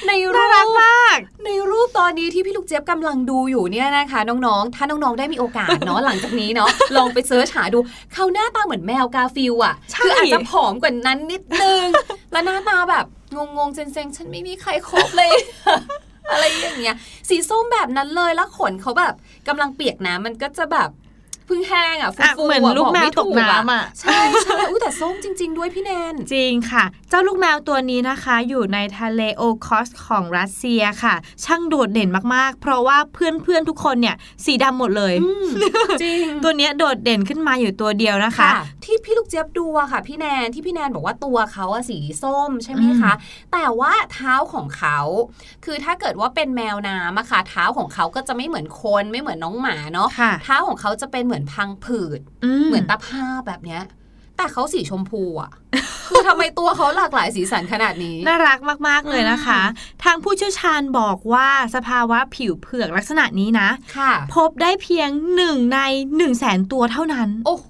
[0.06, 7.78] ในรูน่ารักปมาก ในรูปตอนนี้ที่พี่ลูกเจี๊ยบกำลังดูอยู่เนี่ยนะคะ น้องๆ ถ้าน้องๆได้มีโอกาสเนาะหลังจากนี้เนาะลองไป search หาดู
[8.14, 11.84] เขาหน้าตาเหมือนแมวการ์ฟิลด์อะใช่คืออาจจะผอมกว่านั้นนิดนึง
[12.32, 15.30] แล้วหน้าตาแบบงงๆเซ็งๆ ฉันไม่มีใครคบเลย
[16.32, 16.96] อะไรอย่างเงี้ย
[17.28, 19.14] สีส้มแบบนั้นเลยแล้วขนเขาแบบ
[19.48, 35.14] กำลังเปียกน้ำมันก็จะแบบเพิ่งแห้งอะฟูอะๆเหมือนอะลูกบแมวไตกน้ำอะใช่ใช่อุ้ยแต่ส้มจริง ๆ ด้วยพี่แนนจริงค่ะ เจ้าลูกแมวตัวนี้นะคะ อยู่ในทะเลโอค็อตสค์ของรัสเซียค่ะ ช่างโดดเด่นมากๆ เพราะว่าเพื่อนๆทุกคนเนี่ย สีดำหมดเลย
[36.02, 38.48] จริงตัวเนี้ยโดดเด่นขึ้นมาอยู่ตัวเดียวนะคะ
[38.84, 43.12] ที่พี่ลูกเจี๊ยบดูอะค่ะ พี่แนนที่พี่แนนบอกว่าตัวเขาอะสีส้มใช่ไหมคะ
[43.52, 44.98] แต่ว่าเท้าของเขา
[45.64, 52.20] คือถ้าเกิดว่าเป็นแมวน้ำอะค่ะ เท้าของเขาก็จะไม่เหมือนคนไม่เหมือนน้องหมาเนาะค่ะเท้าของเขาจะเป็นเหมือนพังผืด
[52.66, 53.82] เหมือนตะภาพแบบเนี้ย
[54.36, 55.50] แต่เขาสีชมพูอะ
[56.08, 59.60] คือทำไมตัวเขาหลากหลายสีสันขนาดนี้ น่ารักมาก ๆ เลยนะคะ
[60.04, 67.68] ทางผู้เชี่ยวชาญบอกว่าสภาวะผิวเผือกลักษณะนี้นะค่ะพบได้เพียงหนึ่งใน1นึ่งแสนตัวเท่านั้น โอ้โห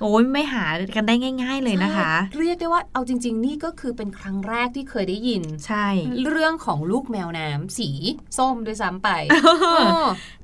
[0.00, 5.86] โอ้ยไม่หากันได้ง่าย ๆ เลยนะคะ เรียกได้ว่าเอาจริง ๆ นี่ก็คือเป็นครั้งแรกที่เคยได้ยิน ใช่
[6.28, 7.90] เรื่องของลูกแมวน้ำสี
[8.38, 9.08] ส้มด้วยซ้ำไป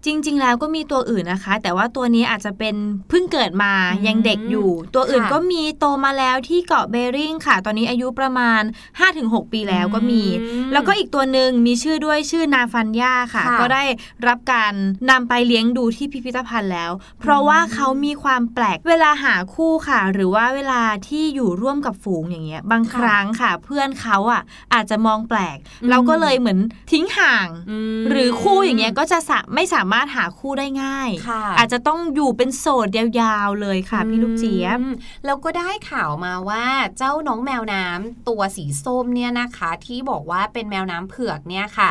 [0.05, 2.75] จริง ๆ แล้วก็มีตัวอื่นนะคะ แต่ว่าตัวนี้อาจจะเป็น
[3.09, 8.63] เพิ่งเกิดมาอืมยังเด็กอยู่ ตัวอื่นค่ะก็มีโตมาแล้วที่เกาะเบริงค่ะ ตอนนี้อายุประมาณ
[9.09, 13.85] 5-6 ปีแล้วก็มีอืมแล้วก็อีกตัวหนึ่งมีชื่อด้วยชื่อนาฟันย่าค่ะค่ะก็ได้
[14.27, 14.73] รับการ
[15.11, 24.43] นำไปเลี้ยงดูที่พิพิธภัณฑ์แล้ว เพราะว่าเขามีความแปลกเวลาหาคู่ค่ะ หรือว่าเวลาที่อยู่ร่วมกับฝูงอย่างเงี้ยบางครั้งค่ะ เพื่อนเขาอะ
[24.75, 25.57] อาจจะมองแปลก
[25.91, 26.59] เราก็เลยเหมือน
[26.93, 27.49] ทิ้งห่าง
[27.97, 34.95] มหรือคู่อย่างเงี้ยก็จะสะไม่สามารถหาคู่ได้ง่ายค่ะอาจจะต้องอยู่เป็นโสดยาวๆเลยค่ะพี่ลูกเจี๊ยบอืม
[35.35, 36.65] แล้วก็ได้ข่าวมาว่า
[36.99, 41.89] เจ้าน้องแมวน้ำตัวสีส้มเนี่ยนะคะ ที่บอกว่าเป็นแมวน้ำเผือกเนี่ยค่ะ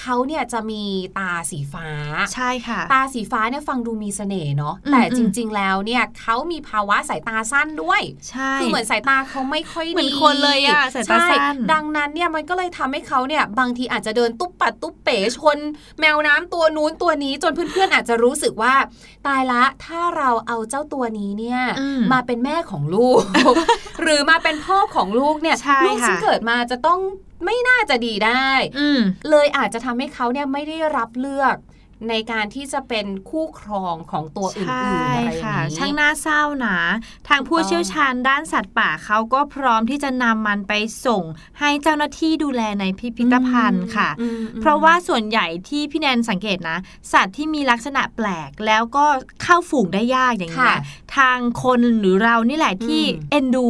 [0.00, 0.82] เขาเนี่ยจะมี
[1.18, 1.88] ตาสีฟ้า
[2.34, 15.58] ใช่ค่ะ ตาสีฟ้าเนี่ยฟังดูมีเสน่ห์เนาะอืมแต่อืมจริง ๆ แล้วเนี่ยเขามีภาวะสายตาสั้นด้วยใช่คือเหมือนสายตาเขาไม่ค่อยดีเหมือนคนเลยอะสายตาสั้นใช่ดังนั้นเนี่ยมันก็เลยทำให้เขาเนี่ยบางทีอาจจะเดินตุ๊บปัดตุ๊บเป๋ชน
[16.00, 18.74] แมวน้ำตัวนู้นตัวนี้จนเพื่อนๆอาจจะรู้สึกว่า
[19.26, 23.22] ตายละถ้าเราเอาเจ้าตัวนี้เนี่ยอืมมาเป็นแม่ของลูก
[24.02, 27.00] หรือมาเป็นพ่อของลูกเนี่ยใช่ลูกค่ะซึ่งเกิดมาจะต้อง
[27.44, 31.56] ไม่น่าจะดีได้อืมเลยอาจจะทำให้เขาเนี่ยไม่ได้รับเลือก
[32.08, 36.78] ในการที่จะเป็นคู่ครองของตัวอื่นใช่ๆอะไรอย่างค่ะนี้ช่างน่าเศร้านะ
[37.28, 40.72] ทางผู้เชี่ยวชาญด้านสัตว์ป่าเขาก็พร้อมที่จะนำมันไป
[41.06, 41.24] ส่ง
[41.60, 46.78] ให้เจ้าหน้าที่ดูแลในพิพิธภัณฑ์ค่ะอืมอืมเพราะว่าส่วนใหญ่ที่พี่แนนสังเกตนะ
[47.12, 49.06] สัตว์ที่มีลักษณะแปลกแล้วก็
[49.42, 50.76] เข้าฝูงได้ยากอย่างนี้ยค่ะ
[51.16, 53.68] ทางคนหรือเรานี่แหละที่อืมเอ็นดู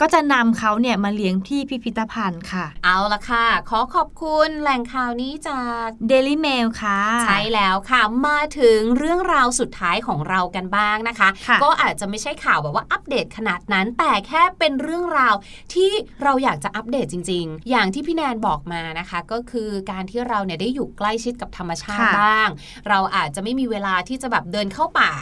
[0.00, 15.34] ก็จะนำเขาเนี่ยมาเลี้ยงที่พิพิธภัณฑ์ค่ะ เอาละค่ะ ขอขอบคุณแหล่งข่าวนี้จาก Daily Mail ค่ะ ใช่แล้วค่ะ มาถึงเรื่องราวสุดท้ายของเรากันบ้างนะคะค่ะก็อาจจะไม่ใช่ข่าวแบบว่าอัปเดตขนาดนั้น แต่แค่เป็นเรื่องราว
[15.74, 15.90] ที่
[16.22, 22.48] เราอยากจะอัปเดตจริง ๆ อย่างที่พี่แนนบอกมานะคะ ก็คือการที่เราเนี่ยได้อยู่ใกล้ชิดกับธรรมชาติค่ะบ้าง
[22.88, 25.12] เราอาจจะไม่มีเวลาที่จะแบบเดินเข้าป่า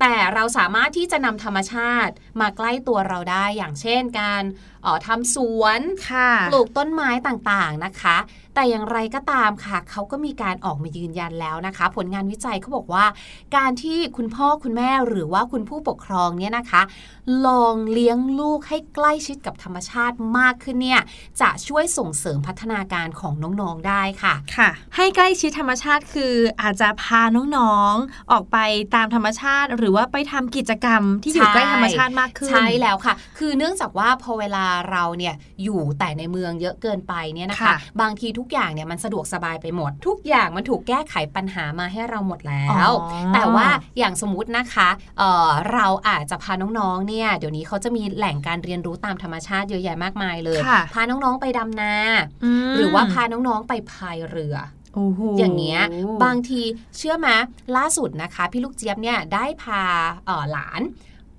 [0.00, 4.42] แต่เราสามารถที่จะนำธรรมชาติมาใกล้ตัวเราได้อย่างเช่นการ
[4.86, 8.16] อ่อทำสวนค่ะปลูกต้นไม้ต่างๆนะคะ
[8.54, 13.04] แต่อย่างไรก็ตามค่ะเขาก็มีการออกมายืนยันแล้วนะคะ ผลงานวิจัยเขาบอกว่า
[13.56, 16.82] การที่คุณพ่อคุณแม่หรือว่าคุณผู้ปกครองเนี่ยนะคะ
[17.46, 21.00] ลองเลี้ยงลูกให้ใกล้ชิดกับธรรมชาติมากขึ้นเนี่ย
[21.40, 27.22] จะช่วยส่งเสริมพัฒนาการของน้องๆได้ค่ะค่ะ ให้ใกล้ชิดธรรมชาติคืออาจจะพา
[27.56, 28.58] น้องๆออกไป
[28.94, 52.22] ตามธรรมชาติ หรือว่าไปทำกิจกรรมที่อยู่ใช่ใกล้ธรรมชาติมากขึ้นใช่แล้วค่ะ คือเนื่องจากว่าพอเวลาเราเนี่ยอยู่แต่ในเมืองเยอะเกินไปเนี่ยนะคะค่ะบางทีทุกอย่างเนี่ยมันสะดวกสบายไปหมด ทุกอย่างมันถูกแก้ไขปัญหามาให้เราหมดแล้วอ๋อแต่ว่าอย่างสมมตินะคะเอ่อเราอาจจะพาน้องๆเนี่ยเดี๋ยวนี้เขาจะมีแหล่งการเรียนรู้ตามธรรมชาติเยอะแยะมากมายเลยค่ะพาน้องๆไปดำนาม
[52.76, 54.56] หรือว่าพาน้องๆไปพายเรือ
[54.94, 55.80] โอ้โหอย่างเงี้ย
[56.24, 56.62] บางที
[56.96, 57.28] เชื่อไหม
[57.76, 59.82] ล่าสุดนะคะ พี่ลูกเจี๊ยบเนี่ยได้พา
[60.26, 60.80] เอ่อหลาน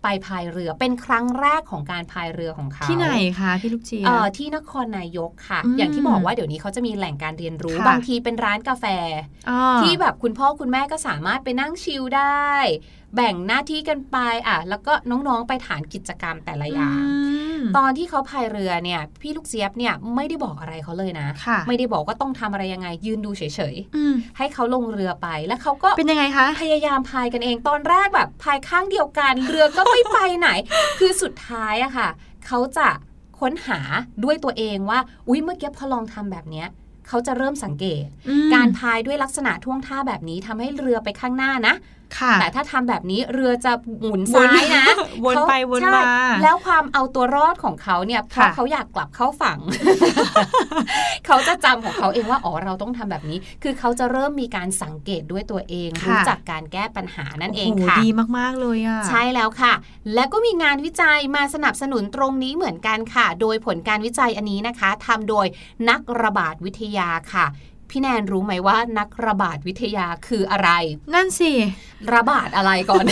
[0.04, 8.86] ไปพายเรือเป็นครั้งแรกของการพายเรือของเขาที่ไหนคะพี่ลูกเจี๊ยเอ่อบที่นครนายกค่ะอืมอย่างที่บอกว่าเดี๋ยวนี้เขาจะมีแหล่งการเรียนรู้ค่ะบางทีเป็นร้านกาแฟ
[9.50, 12.48] อ๋อที่แบบคุณพ่อคุณแม่ก็สามารถไปนั่งชิลได้
[13.16, 14.18] แบ่งหน้าที่กันไป
[14.48, 16.98] อะแล้วก็น้องๆไปฐานกิจกรรมแต่ละอย่าง
[17.60, 23.42] มตอนที่เขาพายเรือเนี่ย พี่ลูกเจี๊ยบเนี่ยไม่ได้บอกอะไรเขาเลยนะค่ะไม่ได้บอกว่าต้องทำอะไรยังไง ยืนดูเฉ
[23.74, 30.50] ยอืมๆให้เขาลงเรือไปแล้วเขาก็เป็นยังไงคะพยายามพายกันเองตอนแรกแบบพายข้างเดียวกัน เรือก็ไม่ไปไหน
[31.00, 32.10] คือสุดท้ายอะค่ะ
[32.48, 32.88] เขาจะ
[33.40, 33.80] ค้นหา
[34.24, 36.68] ด้วยตัวเองว่า อุ้ยเมื่อกี้พอลองทำแบบเนี้ย
[37.08, 41.97] เขาจะเริ่มสังเกตอืมการพายด้วยลักษณะท่วงท่าแบบนี้ทำให้เรือไปข้างหน้านะค่ะ
[42.40, 43.72] แต่ถ้าทำแบบนี้เรือจะ
[44.04, 44.86] หมุนซ้ายนะ
[45.24, 46.12] วนเขาไปวนใช่มา
[46.44, 49.58] แล้วความเอาตัวรอดของเขาเนี่ยเพราะค่ะเขาอยากกลับเข้าฝั่ง
[51.26, 59.74] เขาจะจำของเขาเองว่าอ๋อเราต้องทำแบบนี้ คือเขาจะเริ่มมีการสังเกตด้วยตัวเองค่ะรู้จักการแก้ปัญหานั่นเองโโหค่ะดีมากๆเลยอะใช่แล้วค่ะ
[60.14, 65.46] และก็มีงานวิจัยมาสนับสนุนตรงนี้เหมือนกันค่ะ โดยผลการวิจัยอันนี้นะคะทำโดย
[65.90, 67.46] นักระบาดวิทยาค่ะ
[67.90, 70.70] พี่แนนรู้ไหมว่านักระบาดวิทยาคืออะไร
[71.14, 71.52] นั่นสิ
[72.14, 73.06] ระบาดอะไรก่อน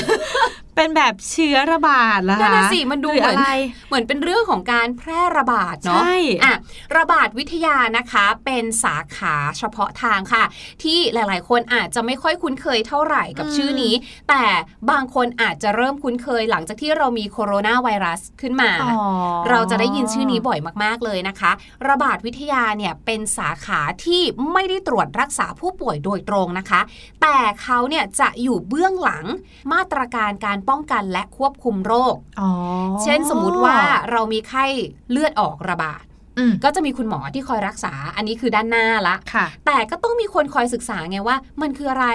[0.76, 3.52] เป็นแบบเชื้อระบาดเหรอคะนั่นน่ะสิมันดูหรือเหมือนอะไร
[3.88, 6.56] เหมือนเป็นเรื่องของการแพร่ระบาดเนาะใช่อะ
[6.98, 10.44] ระบาดวิทยานะคะเป็นสาขาเฉพาะทางค่ะ
[10.84, 13.94] ที่หลาย ๆ คนอาจจะไม่ค่อยคุ้นเคยเท่าไหร่กับอืมชื่อนี้
[14.30, 14.46] แต่
[14.92, 18.94] บางคนอาจจะเริ่มคุ้นเคยหลังจากที่เรามีโคโรนาไวรัสขึ้นมาอ๋อ
[19.50, 21.52] เราจะได้ยินชื่อนี้บ่อยมาก ๆ เลยนะคะ
[21.90, 24.22] ระบาดวิทยาเนี่ยเป็นสาขาที่
[24.54, 26.82] ไม่ได้ตรวจรักษาผู้ป่วยโดยตรงนะคะ
[27.22, 29.26] แต่เขาเนี่ยจะอยู่เบื้องหลัง
[29.74, 32.50] มาตรการการป้องกันและควบคุมโรคอ๋อ
[33.04, 33.78] เช่นสมมุติว่า
[34.12, 34.66] เรามีไข้
[35.12, 36.04] เลือดออกระบาด
[36.38, 42.08] อืมก็จะมีคุณหมอที่คอยรักษา อันนี้คือด้านหน้าละค่ะแต่ก็ต้องมีคนคอยศึกษาไงว่า มันคืออะไร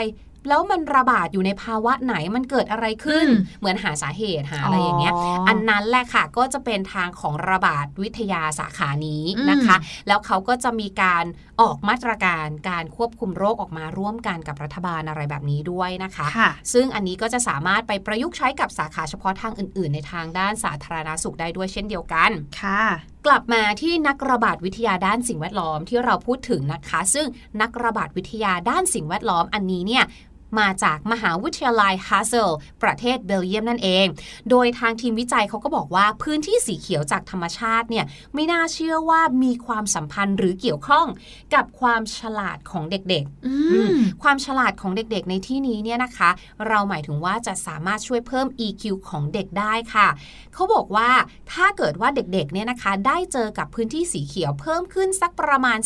[0.48, 5.12] แล้วมันระบาดอยู่ในภาวะไหนมันเกิดอะไรขึ้นอืมเหมือนหาสาเหตุหาอะไรอย่างเงี้ย
[5.48, 9.76] อันนั้นแหละค่ะก็จะเป็นทางของระบาดวิทยาสาขานี้นะคะ
[10.08, 11.24] แล้วเขาก็จะมีการ
[11.60, 22.30] ออกมาตรการการควบคุมโรคออกมาร่วมกันกับรัฐบาลอะไรแบบนี้ด้วยนะคะค่ะซึ่งอันนี้ก็จะสามารถไปประยุกต์ใช้กับสาขาเฉพาะทางอื่น ๆ ในทางด้านสาธารณสุขได้ด้วยเช่นเดียวกัน
[22.62, 22.84] ค่ะ
[23.26, 27.26] กลับมาที่นักระบาดวิทยาด้านสิ่งแวดล้อมที่เราพูดถึงนะคะ ซึ่ง
[27.60, 30.04] นักระบาดวิทยาด้านสิ่งแวดล้อมอันนี้เนี่ย
[30.58, 32.50] มาจากมหาวิทยาลัยฮาเซล
[32.82, 34.06] ประเทศเบลเยียมนั่นเอง
[34.50, 41.06] โดยทางทีมวิจัยเขาก็บอกว่าพื้นที่สีเขียวจากธรรมชาติเนี่ยไม่น่าเชื่อว่ามีความสัมพันธ์หรือเกี่ยวข้อง
[41.54, 46.30] กับความฉลาดของเด็กๆอือืมมความฉลาดของเด็กๆ ในที่นี้เนี่ยนะคะ
[46.68, 50.08] เราหมายถึงว่าจะสามารถช่วยเพิ่ม EQ ของเด็กได้ค่ะ
[50.54, 51.10] เขาบอกว่า
[51.52, 55.78] ถ้าเกิดว่าเด็กๆเนี่ยนะคะได้เจอกับพื้นที่สีเขียวเพิ่มขึ้นสักประมาณ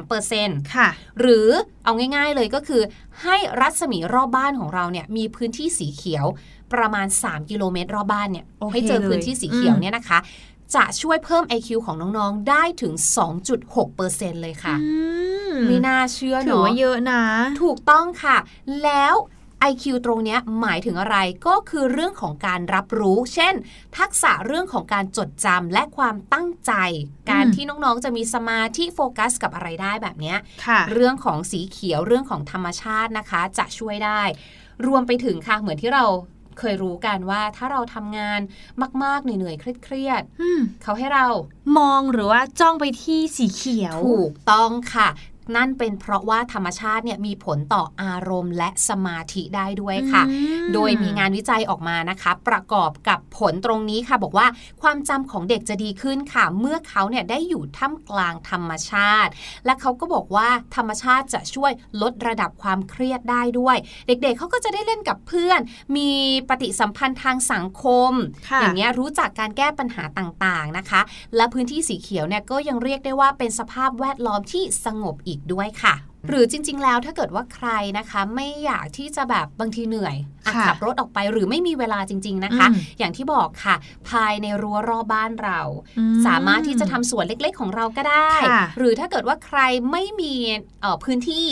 [0.00, 0.88] 3.3%ค่ะ
[1.20, 1.48] หรือ
[1.84, 2.82] เอาง่ายๆเลยก็คือ
[3.24, 6.26] ให้รัศมีรอบบ้านของเราเนี่ยมีพื้นที่สีเขียว
[6.72, 10.18] ประมาณ 3 กิโลเมตรรอบบ้านเนี่ยโอเคให้เจอพื้นที่สีเขียวเลยเนี่ยนะคะ
[10.74, 12.92] จะช่วยเพิ่ม IQ ของน้องๆ ได้ถึง
[13.68, 14.86] 2.6%เลยค่ะอื
[15.52, 17.22] มไม่น่าเชื่อถือเนาะว่าเยอะนะ
[17.62, 18.36] ถูกต้องค่ะ
[18.84, 19.14] แล้ว
[19.70, 23.54] IQ ตรงเนี้ยหมายถึงอะไรก็คือเรื่องของการรับรู้ เช่น
[23.98, 26.72] ทักษะเรื่องของการจดจำและความตั้งใจ
[27.30, 34.22] การอืมที่น้องๆจะมีสมาธิโฟกัสกับอะไรได้แบบเนี้ยค่ะเรื่องของสีเขียวเรื่องของธรรมชาตินะคะ จะช่วยได้
[34.86, 36.04] รวมไปถึงค่ะเหมือนที่เรา
[36.58, 38.40] เคยรู้กันว่าถ้าเราทำงาน
[39.02, 41.26] มาก ๆ เหนื่อยๆเครียดอืมๆเขาให้เรา
[41.78, 45.08] มองหรือว่าจ้องไปที่สีเขียว ถูกต้องค่ะ
[45.56, 54.46] นั่นเป็นเพราะว่าธรรมชาติเนี่ยมีผลต่ออารมณ์และสมาธิได้ด้วยค่ะอืมโดยมีงานวิจัยออกมานะคะ ประกอบกับผลตรงนี้ค่ะ บอกว่า
[54.82, 59.30] ความจำของเด็กจะดีขึ้นค่ะ เมื่อเขาเนี่ยได้อยู่ท่ามกลางธรรมชาติ
[59.64, 65.60] และเขาก็บอกว่าธรรมชาติจะช่วยลดระดับความเครียดได้ด้วย เด็กๆเขาก็จะได้เล่นกับเพื่อน
[65.96, 66.10] มี
[66.48, 68.12] ปฏิสัมพันธ์ทางสังคม
[68.48, 71.00] ค่ะอย่างเงี้ยรู้จักการแก้ปัญหาต่างๆนะคะ
[71.36, 75.94] และพื้นที่สีเขียวเนี่ยก็ยังเรียกได้ว่าเป็นสภาพแวดล้อมที่สงบอีกด้วยค่ะ
[76.28, 83.74] หรือจริง ๆ แล้วถ้าเกิดว่าใครนะคะไม่อยากที่จะแบบบางทีเหนื่อยอะค่ะขับรถออกไปหรือไม่มีเวลาจริง ๆนะคะอืมอย่างที่บอกค่ะ
[84.10, 85.60] ภายในรั้วรอบบ้านเรา
[85.98, 89.58] อืสามารถที่จะทำสวนเล็ก ๆ ของเราก็ได้ค่ะหรือถ้าเกิดว่าใคร
[89.90, 90.34] ไม่มี
[90.80, 91.48] เอ่อพื้นที่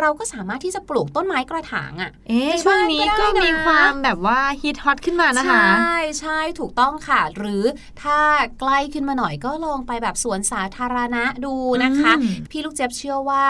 [0.00, 7.64] เราก็สามารถที่จะปลูกต้นไม้กระถางอะเอ๊ะในช่วงบ้านนี้ก็ก็ได้นะมีความแบบว่าฮิตฮอตขึ้นมานะคะ ใช่ใช่ถูกต้องค่ะ หรือ
[8.02, 8.18] ถ้า
[8.60, 11.54] ใกล้ขึ้นมาหน่อยก็ลองไปแบบสวนสาธารณะดู
[11.84, 13.42] นะคะอืมพี่ลูกเจี๊ยบเชื่อว่า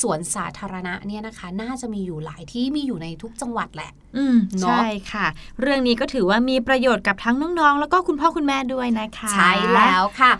[0.00, 5.26] สวนสาธารณะเนี่ยนะคะ น่าจะมีอยู่หลายที่มีอยู่ในทุกจังหวัดแหละ อืมเนอะใช่ค่ะ
[5.60, 10.32] เรื่องนี้ก็ถือว่ามีประโยชน์กับทั้งน้องๆ แล้วก็คุณพ่อคุณแม่ด้วยนะคะ ใช่แล้วค่ะ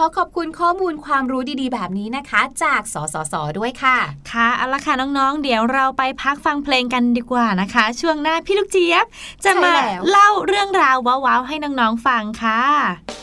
[0.00, 3.98] ขอขอบคุณข้อมูลความรู้ดีๆ แบบนี้นะคะ จากสสสด้วยค่ะ
[4.32, 9.06] ค่ะเอาละค่ะน้องๆ เดี๋ยวเราไปพักฟังเพลงกันดีกว่านะคะ ช่วงหน้าพี่ลูกเจี๊ยบ
[9.44, 9.72] จะมา
[10.10, 13.17] เล่าเรื่องราวว้าวๆให้น้องๆฟังค่ะ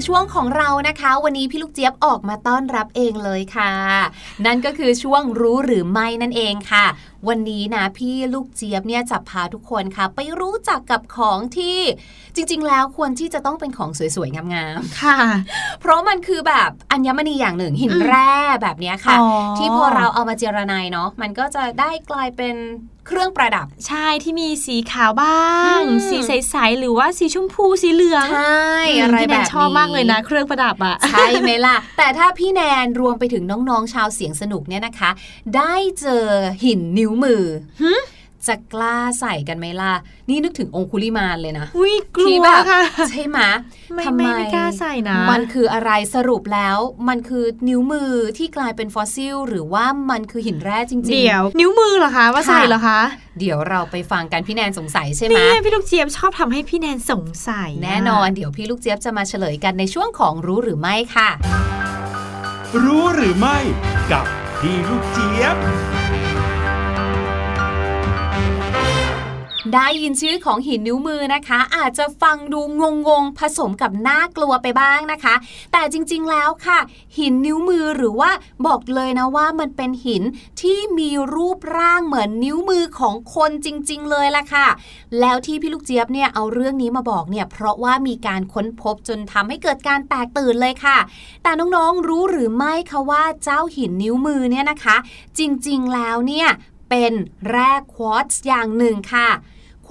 [0.00, 3.72] งช่วงของเรานะคะ วันนี้พี่ลูกเจี๊ยบออกมาต้อนรับเองเลยค่ะ
[4.46, 6.86] นั่นก็คือช่วงรู้หรือไม่นั่นเองค่ะ
[7.28, 11.78] วันนี้นะพี่ลูกเจี๊ยบเนี่ยจะพาทุกคนค่ะ ไปรู้จักกับของที่
[12.40, 15.18] จริง ๆ แล้วควรที่จะต้องเป็นของสวย ๆ งามๆค่ะ
[15.80, 18.32] เพราะมันคือแบบอัญมณีอย่างหนึ่งหินแร่
[18.62, 19.28] แบบเนี้ยค่ะอ๋อ
[19.58, 22.54] ที่พอเราเอามาเจรไนเนาะมันก็จะได้กลายเป็น
[23.06, 25.42] เครื่องประดับใช่ที่มีสีขาวบ้า
[25.76, 35.10] งอืมสีใสๆหรือว่าสีชมพูสีเหลืองใช่มอะไรพี่แบแนบนนี้ชอบมากเลยนะ เครื่องประดับอะใช่ไหมล่ะ แต่ถ้าพี่แนนรวมไปถึงน้องๆชาวเสียงสนุกเนี่ยนะคะ
[35.56, 36.24] ได้เจอ
[36.64, 37.44] หินนิ้วมือ
[38.48, 39.94] จะกล้าใส่กันไหมล่ะ
[40.28, 43.38] นี่นึกถึงองคุลิมานเลยนะอุ้ยกลัที่วแบบค่ะใช่ไหม
[43.94, 46.76] ไม่ทำไม่ไม่กล้าใส่นะ มันคืออะไรสรุปแล้ว
[47.08, 53.00] มันคือนิ้วมือที่กลายเป็นฟอสซิล หรือว่ามันคือหินแร่จริงๆ เดี๋ยว นิ้วมือเหรอคะว่าค่ะใส่เหรอคะ
[53.38, 61.28] เดี๋ยวเราไปฟังกันพี่แนนสงสัยใช่ไหมนี่พี่ลูกเจี๊ยบชอบทำให้พี่แนนสงสัยะแน่นอน เดี๋ยวพี่ลูกเจี๊ยบจะมาเฉลยกันในช่วงของรู้หรือไม่ค่ะ
[62.84, 63.58] รู้หรือไม่
[64.12, 64.24] กับ
[64.60, 65.56] พี่ลูกเจี๊ยบ
[69.74, 72.60] ได้ยินชื่อของหินนิ้วมือนะคะ อาจจะฟังดู
[73.06, 75.34] งงๆผสมกับน่ากลัวไปบ้างนะคะ
[75.72, 76.78] แต่จริงๆแล้วค่ะ
[77.18, 78.30] หินนิ้วมือหรือว่า
[78.66, 80.22] บอกเลยนะว่ามันเป็นหิน
[80.60, 84.66] ที่มีรูปร่างเหมือนนิ้วมือของคนจริง ๆ เลยล่ะค่ะ
[85.20, 90.98] แล้วที่พี่ลูกเจี๊ยบเนี่ยเอาเรื่องนี้มาบอกเนี่ยเพราะว่ามีการค้นพบจนทำให้เกิดการแตกตื่นเลยค่ะ
[91.42, 94.96] แต่น้องๆรู้หรือไม่คะว่าเจ้าหินนิ้วมือเนี่ยนะคะ
[95.38, 96.48] จริงๆแล้วเนี่ย
[96.90, 97.12] เป็น
[97.48, 99.28] แร่ควอตซ์อย่างหนึ่งค่ะ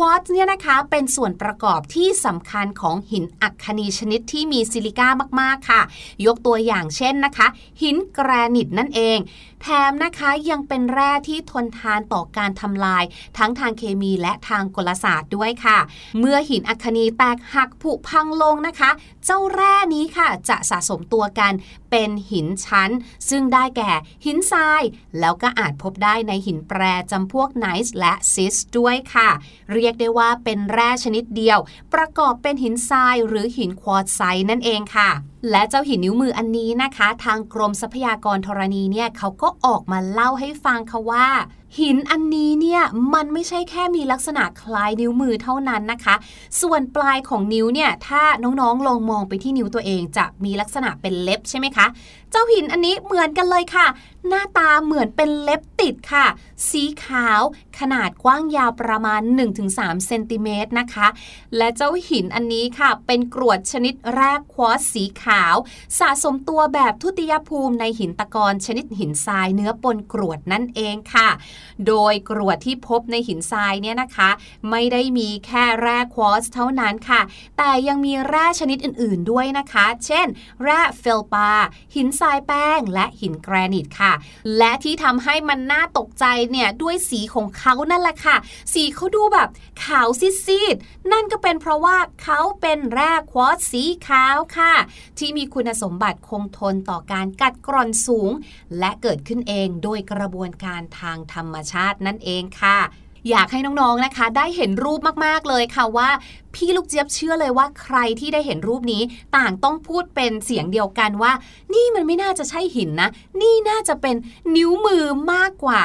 [0.02, 5.08] ควอตซ์เนี่ยนะคะเป็นส่วนประกอบที่สำคัญของหินอัคคนีชนิดที่มีซิลิก้า
[5.40, 5.82] มากๆค่ะ
[6.26, 7.48] ยกตัวอย่างเช่นนะคะ
[7.82, 9.18] หินแกรนิตนั่นเอง
[9.62, 13.04] แถมนะคะยังเป็นแร่ที่ทนทานต่อการทำลาย
[13.38, 15.78] ทั้งทางเคมีและทางกลศาสตร์ด้วยค่ะ
[16.20, 18.90] เมื่อหินอัคนีแตกหักผุพังลงนะคะ
[19.26, 21.54] เจ้าแร่นี้ค่ะจะสะสมตัวกัน
[21.92, 22.92] เป็นหินชั้น
[23.30, 23.92] ซึ่งได้แก่
[24.26, 24.82] หินทราย
[25.20, 26.82] แล้วก็อาจพบได้ในหินแปร
[27.12, 29.30] จำพวกไนส์และชีสต์ด้วยค่ะ
[29.74, 31.60] เรียกได้ว่าเป็นแร่ชนิดเดียว
[31.94, 35.10] ประกอบเป็นหินทรายหรือหินควอตไซต์นั่นเองค่ะ
[35.52, 41.28] และเจ้าหินนิ้วมืออันนี้นะคะ ทางกรมทรัพยากรธรณีเนี่ยเขาก็ออกมาเล่าให้ฟังค่ะว่า
[41.80, 42.82] หินอันนี้เนี่ย
[43.14, 46.16] มันไม่ใช่แค่มีลักษณะคล้ายนิ้วมือเท่านั้นนะคะ
[46.62, 51.86] ส่วนปลายของนิ้วเนี่ยถ้าน้องๆลองมองไปที่นิ้วตัวเองจะมีลักษณะเป็นเล็บใช่ไหมคะ
[52.32, 53.88] เจ้าหินอันนี้เหมือนกันเลยค่ะ
[54.30, 56.28] หน้าตาเหมือนเป็นเล็บติดค่ะ
[56.70, 57.42] สีขาว
[57.80, 59.22] ขนาดกว้างยาวประมาณ
[59.64, 61.08] 1-3 เซนติเมตรนะคะ
[61.58, 65.56] และเจ้าหินอันนี้ค่ะ เป็นกรวดชนิดแรกควอตซ์สีขาว
[66.00, 71.30] สะสมตัวแบบทุติยภูมิในหินตะกอนชนิดหินทรายเนื้อปนกรวดนั่นเองค่ะ
[71.88, 74.30] โดยกรวดที่พบในหินทรายเนี่ยนะคะ
[74.70, 77.22] ไม่ได้มีแค่แร่ควอตซ์เท่านั้นค่ะ
[77.58, 80.28] แต่ยังมีแร่ชนิดอื่น ๆด้วยนะคะ เช่น
[80.64, 81.52] แร่เฟลปา
[81.96, 84.14] หินทรายแป้ง และหินแกรนิตค่ะ
[84.58, 88.36] และที่ทำให้มันน่าตกใจเนี่ยด้วยสีของเขานั่นแหละค่ะ
[88.74, 89.50] สีเขาดูแบบ
[89.86, 94.74] ขาวซีดๆนั่นก็เป็นเพราะว่าเขาเป็นแร่ควอตซ์สีขาวค่ะ
[95.18, 98.32] ที่มีคุณสมบัติคงทนต่อการกัดกร่อนสูง
[98.80, 102.80] และเกิดขึ้นเองโดยกระบวนการทางธรรมชาตินั่นเองค่ะ
[103.30, 106.10] อยากให้น้องๆนะคะ ได้เห็นรูปมากๆเลยค่ะว่า
[106.56, 109.02] พี่ลูกเจี๊ยบเชื่อเลยว่าใครที่ได้เห็นรูปนี้
[109.36, 111.32] ต่างต้องพูดเป็นเสียงเดียวกันว่า
[111.74, 113.10] นี่มันไม่น่าจะใช่หินนะ
[113.42, 114.16] นี่น่าจะเป็น
[114.56, 115.84] นิ้วมือมากกว่า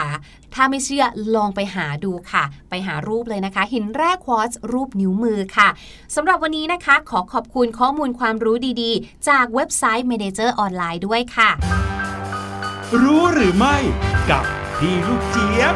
[0.54, 1.04] ถ้าไม่เชื่อ
[1.34, 5.68] ลองไปหาดูค่ะ ไปหารูปเลยนะคะ หินแร่ควอตซ์รูปนิ้วมือค่ะ
[6.14, 11.50] สำหรับวันนี้นะคะ ขอขอบคุณข้อมูลความรู้ดีๆ จากเว็บไซต์ Manager ออนไลน์ด้วยค่ะ
[13.02, 13.76] รู้หรือไม่
[14.30, 14.44] กับ
[14.78, 15.74] พี่ลูกเจี๊ยบ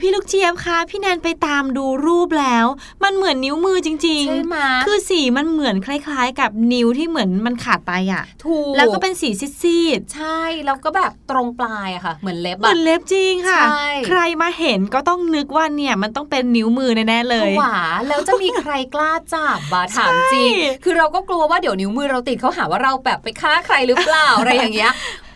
[0.00, 2.66] พี่ลูกเจี๊ยบคะพี่แนนไปตามดูรูปแล้ว
[3.04, 3.96] มันเหมือนนิ้วมือจริง
[4.28, 9.28] ใช่ไหมคือสีมันเหมือนคล้าย ๆ กับนิ้วที่เหมือนมันขาดไปอะถูกแล้วก็เป็นสี
[9.60, 17.78] ซีดใช่แล้วก็แบบตรงปลายอะค่ะ เหมือนเล็บๆเหมือะอนเล็บจริงค่ะใช่ใครมาเห็นก็ต้องนึกว่าเนี่ยมันต้องเป็นนิ้วมือแน่ๆเลยผวา
[18.08, 24.92] แล้วจะมีใครกล้าจับบาถามจริงใช่คือเราก็กลัวว่าเดี๋ยวนิ้วมือเราติดเขาหาว่าเราแบบไปฆ่าใครหรือเปล่าอะไรอย่างเงี้ย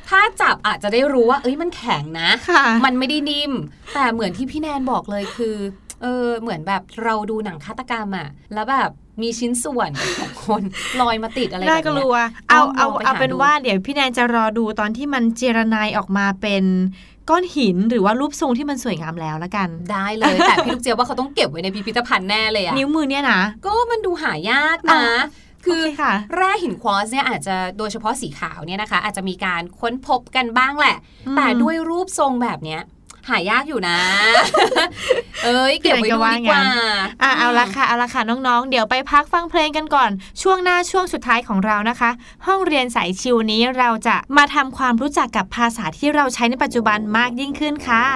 [0.09, 3.53] ถ้าจับอาจจะได้รู้ว่า เอ้ยมันแข็งนะค่ะมันไม่ได้นิ่ม
[3.95, 5.57] แต่เหมือนที่พี่แนนบอกเลยคือ
[6.03, 8.91] เออเหมือนแบบเราดูหนังฆาตกรรมอะแล้วแบบ
[9.23, 10.63] มีชิ้นส่วนของคน
[11.01, 12.17] ลอยมาติดอะไรแบบน่าเนี้ยกลัว
[12.49, 16.65] เอาเอาลองไปเอาหาเป็นดูว่าเดี๋ยวพี่แนนจะรอดูตอนที่มันเจรนายออกมาเป็น
[17.31, 25.19] ก้อนหินหรือว่ารูปทรงที่มันสวยงามแล้วละกัน ได้เลย แต่พี่ลูกเจี๊ยบว่าเขาต้องเก็บไว้ในพิพิธภัณฑ์แน่เลยอะนิ้วมือเนี่ยนะ ก็มันดูหายากนะอะ
[25.67, 30.97] คือโอเคค่ะแร่หินควอตซ์เนี่ยอาจจะโดยเฉพาะสีขาวเนี่ยนะคะ อาจจะมีการค้นพบกันบ้างแหละ
[31.27, 32.83] อืมแต่ด้วยรูปทรงแบบเนี้ย
[33.29, 33.99] หายากอยู่นะ
[35.45, 36.63] เอ้ยเก็บไว้ดูดีกว่า
[37.23, 40.11] อะเอาละค่ะเอาละค่ะน้องๆ เดี๋ยวไปพักฟังเพลงกันก่อน
[40.43, 42.11] ช่วงหน้าช่วงสุดท้ายของเรานะคะ
[42.47, 48.07] ห้องเรียนสายชิวนี้เราจะมาทำความรู้จักกับภาษาที่เราใช้ในปัจจุบันมากยิ่งขึ้นค่ะ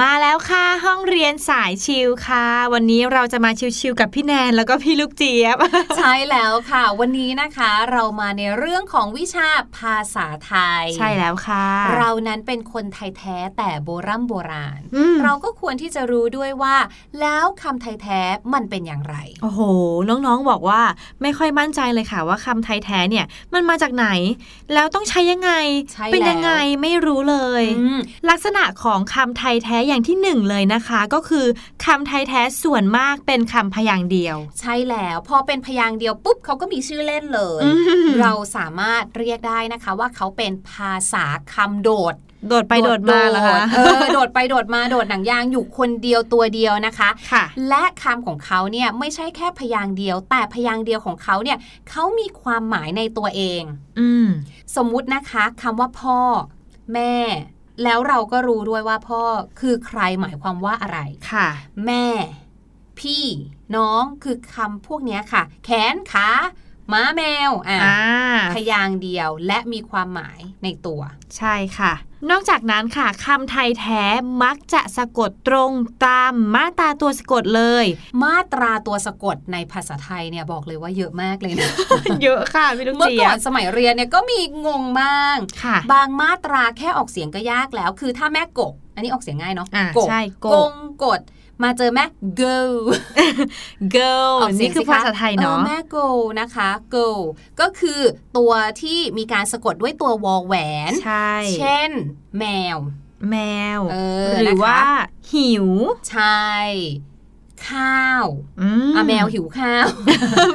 [0.00, 5.56] มาแล้วค่ะห้องเรียนสายชิลค่ะ วันนี้เราจะมาชิลๆกับพี่แนนแล้วก็พี่ลูกเจี๊ยบ
[5.96, 16.76] ใช่แล้วค่ะ วันนี้นะคะเรามาในเรื่องของวิชาภาษาไทย ใช่แล้วค่ะ เรานั้นเป็นคนไทยแท้แต่โบรำโบราณอืมเราก็ควรที่จะรู้ด้วยว่า
[17.20, 18.20] แล้วคำไทยแท้
[18.54, 19.60] มันเป็นอย่างไร โอ้โห
[20.08, 20.80] น้องๆบอกว่า
[21.22, 23.24] ไม่ค่อยมั่นใจเลยค่ะว่าคำไทยแท้เนี่ย
[23.54, 24.06] มันมาจากไหน
[24.74, 25.52] แล้วต้องใช้ยังไง
[25.92, 31.46] ใช่เป็นยังไงแล้วไม่รู้เลยอืมลักษณะของคำไทยแท้อย่างที่หนึ่งเลยนะคะ ก็คือ
[31.84, 37.70] คำไทยแท้ส่วนมากเป็นคำพยางค์เดียว ใช่แล้วพอเป็นพยางค์เดียวปุ๊บเขาก็มีชื่อเล่นเลยอื
[38.06, 41.24] มเราสามารถเรียกได้นะคะว่าเขาเป็นภาษา
[41.54, 42.14] คำโดด
[42.48, 51.58] โดดไปโดดมาเหรอคะเออโดดไปโดดมาโดดหนังยางอยู่คนเดียวตัวเดียวนะคะค่ะ และคำของเขาเนี่ยไม่ใช่แค่พยางค์เดียว แต่พยางค์เดียวของเขาเนี่ย
[51.90, 53.62] เขามีความหมายในตัวเอง
[54.00, 54.26] อืม
[54.76, 56.18] สมมุตินะคะคำว่าพ่อ
[56.94, 57.14] แม่
[57.84, 59.22] แล้วเราก็รู้ด้วยว่าพ่อ
[59.60, 60.98] คือใครหมายความว่าอะไร
[61.30, 61.48] ค่ะ
[61.86, 62.06] แม่
[63.00, 63.24] พี่
[63.76, 66.28] น้องคือคำพวกเนี้ยค่ะ แขนขา
[66.92, 68.00] ม้าแมวอะอ่า
[68.54, 71.02] พยางค์เดียวและมีความหมายในตัว
[71.36, 71.92] ใช่ค่ะ
[72.30, 74.04] นอกจากนั้นค่ะคำไทยแท้
[74.42, 75.70] มักจะสะกดตรง
[76.06, 77.86] ตามมาตราตัวสะกดเลย
[78.22, 81.70] มาตราตัวสะกดในภาษาไทยเนี่ยบอกเลยว่าเยอะมากเลยนะ
[82.22, 91.20] เยอะค่ะพี่ลูกเมื่อเจี๊ก่ยอบนสมัยเรียนเนี่ยก็มีงงบ้างค่ะบางมาตราแค่ออกเสียงก็ยากแล้ว คือถ้าแม่กก อันนี้ออกเสียงง่ายเนาะอะกกใช่กกกงกด
[91.62, 92.04] มาเจอแม่
[92.42, 92.56] go
[93.94, 96.06] girl ออกเสียนี่งคือสิะภาษาไทยเนาะออแม่ go
[96.40, 97.08] นะคะ go
[97.60, 98.00] ก็คือ
[98.36, 98.52] ตัว
[98.82, 100.54] ที่มีการสะกดด้วยตัววอแหว
[100.90, 101.90] น ใช่ เช่น
[102.38, 102.44] แม
[102.74, 102.78] ว
[103.30, 103.36] แม
[103.78, 103.96] วเอ
[104.30, 104.82] อหรือนะคะว่า
[105.32, 105.68] หิว
[106.10, 106.44] ใช่
[107.68, 108.24] ข้าว
[108.60, 109.86] อือะแมวหิวข้าว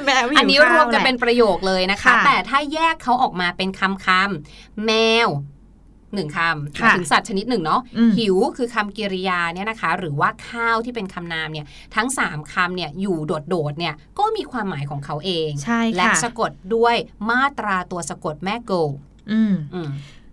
[0.06, 4.92] แมวหิวอันนี้ข้ารวมกันแหละเป็นประโยคเลยนะคะค่ะแต่ถ้าแยกเขาออกมาเป็นคำคำๆแม
[5.26, 5.28] ว
[6.16, 16.96] หนึ่งคำหมายค่ะถึงสัตว์ชนิดหนึ่งเนาะอืมหิวคือคำกริยาเนี่ยนะคะ หรือว่าข้าวที่เป็นคำนามเนี่ยทั้ง 3คำเนี่ยอยู่โดดๆเนี่ยก็มีความหมายของเขาเองใช่และค่ะสะกดด้วย
[17.30, 18.72] มาตราตัวสะกดแม่โก
[19.32, 19.90] อืมอืม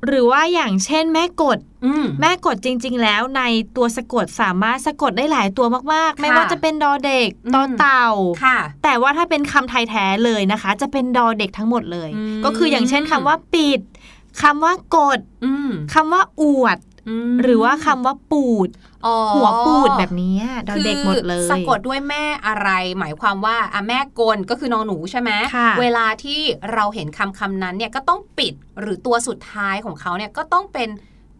[0.07, 3.43] หรือว่าอย่างเช่นแม่กดอืมแม่กดจริง ๆ แล้วใน
[3.76, 8.09] ตัวสะกดสามารถสะกดได้หลายตัวมากๆ ไม่ว่าจะเป็นดอเด็กอืมตอเต่า
[8.45, 13.80] ค่ะแต่ว่าถ้าเป็นคำไทยแท้เลยนะคะ จะเป็นดอเด็กทั้งหมดเลยอืมก็คืออย่างเช่นคำว่าปิด
[14.41, 16.78] คำว่ากดอืมคำว่าอวด
[17.30, 18.68] มหรือว่าคำว่าปูด
[19.07, 20.37] อ๋อหัวปูดแบบนี้
[20.68, 22.68] ดอเด็กหมดเลยคือสะกดด้วยแม่อะไร
[22.99, 26.41] หมายความว่าอะแม่กลก็คือนอนหนูใช่ไหมค่ะเวลาที่
[26.74, 30.89] เราเห็นคำคำนั้นเนี่ยก็ต้องปิดหรือตัวสุดท้ายของเขาเนี่ยก็ต้องเป็น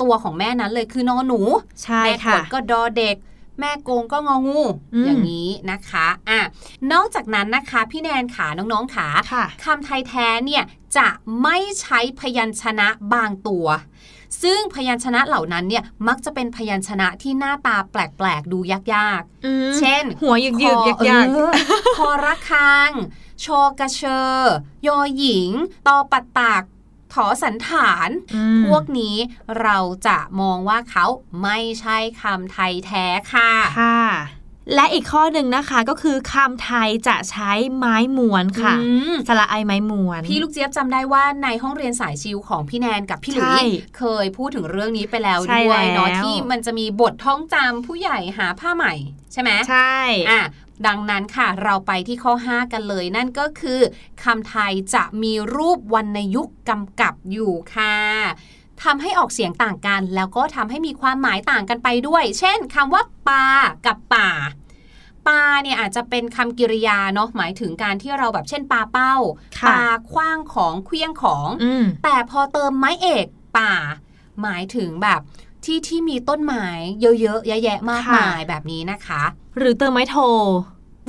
[0.03, 1.41] ตัวของแม่นั้นเลยคือนอนหนู
[1.83, 3.17] ใช่แม่กค่ะดก็ดอเด็ก
[3.61, 4.63] แม่โกงก็งองู
[4.95, 6.41] อืมอย่างนี้นะคะ อะ
[6.93, 10.63] นอกจากนั้นนะคะ พี่แนนขาน้องๆขาค่ะคำไทยแท้เนี่ย
[10.97, 11.09] จะ
[11.43, 13.67] ไม่ใช้พยัญชนะบางตัว
[14.43, 21.53] ซึ่งพยัญชนะเหล่านั้นเนี่ยมักจะเป็นพยัญชนะที่หน้าตาแปลกๆ ดูยากอืมๆเช่น หัวหยึกหยึกคอยักยักเออ
[21.97, 22.91] คอระคัง
[23.45, 24.33] ชอกระเชอ
[24.87, 25.51] ยอหญิง
[25.87, 26.63] ตอปัดตาก
[27.13, 28.09] ถอสันฐาน
[28.67, 29.17] พวกนี้
[29.61, 31.07] เราจะมองว่าเขา
[31.43, 34.03] ไม่ใช่คำไทยแท้ค่ะ ค่ะ
[34.75, 43.67] และอีกข้อหนึ่งนะคะก็คือคำไทยจะใช้ไม้ม้วนค่ะอืมสระไอไม้ม้วน พี่ลูกเจี๊ยบจำได้ว่าในห้องเรียนสายชิวของพี่แนนกับพี่หลุใช่ย
[43.99, 48.95] เคยพูดถึงเรื่องนี้ไปแล้วใช่ด้วยเนาะแล้วที่มันจะมีบทท่องจำผู้ใหญ่หาผ้าใหม่
[49.33, 49.97] ใช่ไหมใช่
[50.31, 50.43] อะ
[50.87, 53.81] ดังนั้นค่ะเราไปที่ข้อ 5 กันเลยนั่นก็คือ
[54.25, 57.97] คำไทยจะมีรูปวรรณยุกต์กำกับอยู่ค่ะ
[58.85, 63.47] ทำให้ออกเสียงต่างกัน แล้วก็ทำให้มีความหมายต่างกันไปด้วย เช่นคำว่าปลา
[63.87, 64.31] กับป่า
[65.29, 69.15] ปลาเนี่ยอาจจะเป็นคำกริยาเนาะหมายถึงการที่เราแบบเช่นปลาเป้า
[69.59, 73.27] ค่ะปลาคว้างของเคลี้ยงของอืมแต่พอเติมไม้เอก
[73.59, 73.75] ป่า
[74.43, 75.21] หมายถึงแบบ
[75.65, 76.67] ที่ที่มีต้นไม้
[77.01, 79.23] เยอะๆแยะๆมากค่ะมายแบบนี้นะคะ
[79.59, 80.17] หรือเติมไม้โท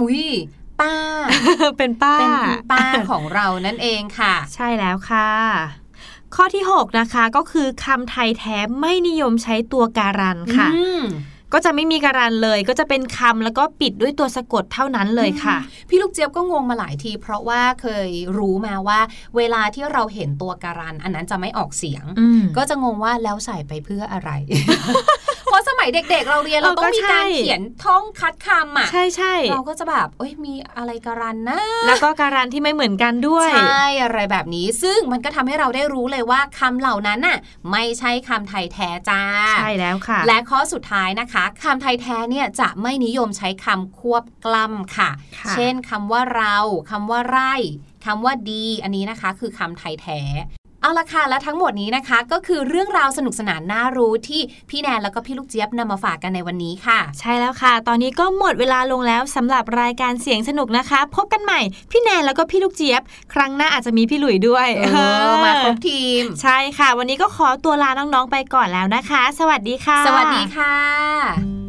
[0.02, 0.24] อุ้ย
[0.82, 0.96] ป้า
[1.78, 5.30] เป็นป้าเป็นคุณป้าของเรานั่นเองค่ะ ใช่แล้วค่ะ
[6.36, 10.68] ข้อที่ 6 นะคะก็คือคำไทยแท้ไม่นิยมใช้ตัวการันค่ะ
[11.54, 15.58] ก็จะไม่มีการันเลย ก็จะเป็นคำแล้วก็ปิดด้วยตัวสะกดเท่านั้นเลยค่ะ
[15.90, 19.00] พี่ลูกเจี๊ยบก็งงมาหลายที เพราะว่าเคยรู้มาว่า
[19.38, 24.30] เวลาที่เราเห็นตัวการัน อันนั้นจะไม่ออกเสียงอืมก็จะงงว่าแล้วใส่ไปเพื่ออะไร
[25.46, 37.38] เพราะสมัยเด็ก ๆ เราเรียนเราต้องมีการเออก็ใช่เขียนท่องคัดคำอะใช่ใช่เราก็จะแบบเอ้ยมีอะไรการันนะแล้วก็การันที่ไม่เหมือนกันด้วยใช่อะไรแบบนี้ ซึ่งมันก็ทำให้เราได้รู้เลยว่าคำเหล่านั้นน่ะ
[37.72, 39.22] ไม่ใช่คำไทยแท้จ้า
[39.58, 46.58] ใช่แล้วค่ะ และข้อสุดท้ายนะคะคำไทยแท้เนี่ยจะไม่นิยมใช้คำควบกล้ำค่ะค่ะ เช่นคำว่าเรา
[46.92, 47.56] คำว่าไร่
[48.06, 50.22] คำว่าดี อันนี้นะคะคือคำไทยแท้
[50.84, 61.60] เอาละค่ะและทั้งหมดนี้นะคะ ก็คือเรื่องราวสนุกสนานน่ารู้ที่พี่แนนแล้วก็พี่ลูกเจี๊ยบนำมาฝากกันในวันนี้ค่ะ ใช่แล้วค่ะ ตอนนี้ก็หมดเวลาลงแล้วสำหรับรายการเสียงสนุกนะคะ พบกันใหม่
[61.92, 63.02] พี่แนนแล้วก็พี่ลูกเจี๊ยบ
[63.34, 64.98] ครั้งหน้าอาจจะมีพี่หลุยด้วยเอ
[65.30, 71.63] อมาครบทีม ใช่ค่ะ วันนี้ก็ขอตัวลาน้องๆไปก่อนแล้วนะคะ สวัสดีค่ะ สวัสดีค่ะ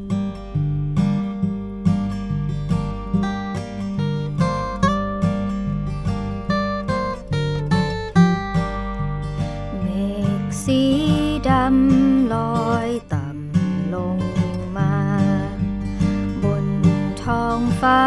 [17.81, 18.03] ฟ้า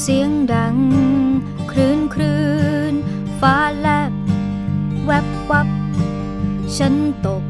[0.00, 0.76] เสียงดัง
[1.70, 2.44] คลื่นคลื่
[2.92, 2.94] น
[3.40, 4.12] ฟ้าแลบ
[5.04, 5.68] แวบวับ
[6.76, 6.94] ฉัน
[7.26, 7.44] ตก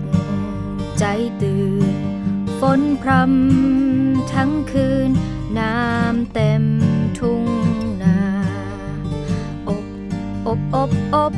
[0.98, 1.04] ใจ
[1.42, 1.94] ตื่น
[2.60, 5.10] ฝนพรำทั้งคืน
[5.58, 6.64] น้ำเต็ม
[7.18, 7.44] ทุ่ง
[8.02, 8.18] นา
[9.68, 9.86] อบ
[10.46, 11.34] อบ อบ อบ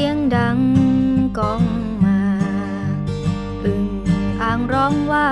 [0.00, 0.58] สียงดัง
[1.38, 1.64] ก้อง
[2.04, 2.20] มา
[3.64, 3.86] อึ่ง
[4.42, 5.28] อ่างร้องว่า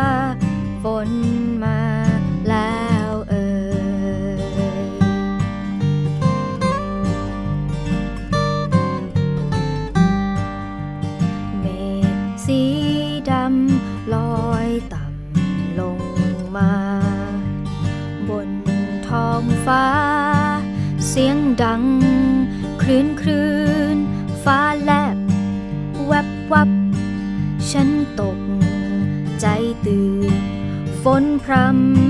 [31.11, 31.55] ฝนพร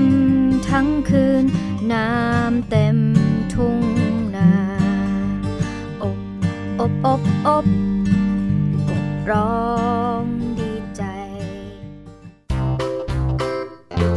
[0.07, 1.43] ำทั้งคืน
[1.93, 2.97] น้ำเต็ม
[3.53, 3.81] ทุ่ง
[4.35, 4.51] นา
[6.03, 6.19] อบ
[6.79, 7.65] อบอบอบ
[8.89, 9.67] กบร้อ
[10.21, 10.23] ง
[10.59, 11.03] ดีใจ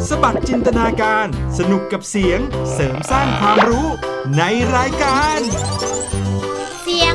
[0.09, 1.27] สบัดจินตนาการ
[1.59, 2.41] สนุกกับเสียง
[2.73, 3.87] เสริมสร้างความรู้
[4.37, 4.43] ใน
[4.77, 5.39] รายการ
[6.83, 7.15] เสียง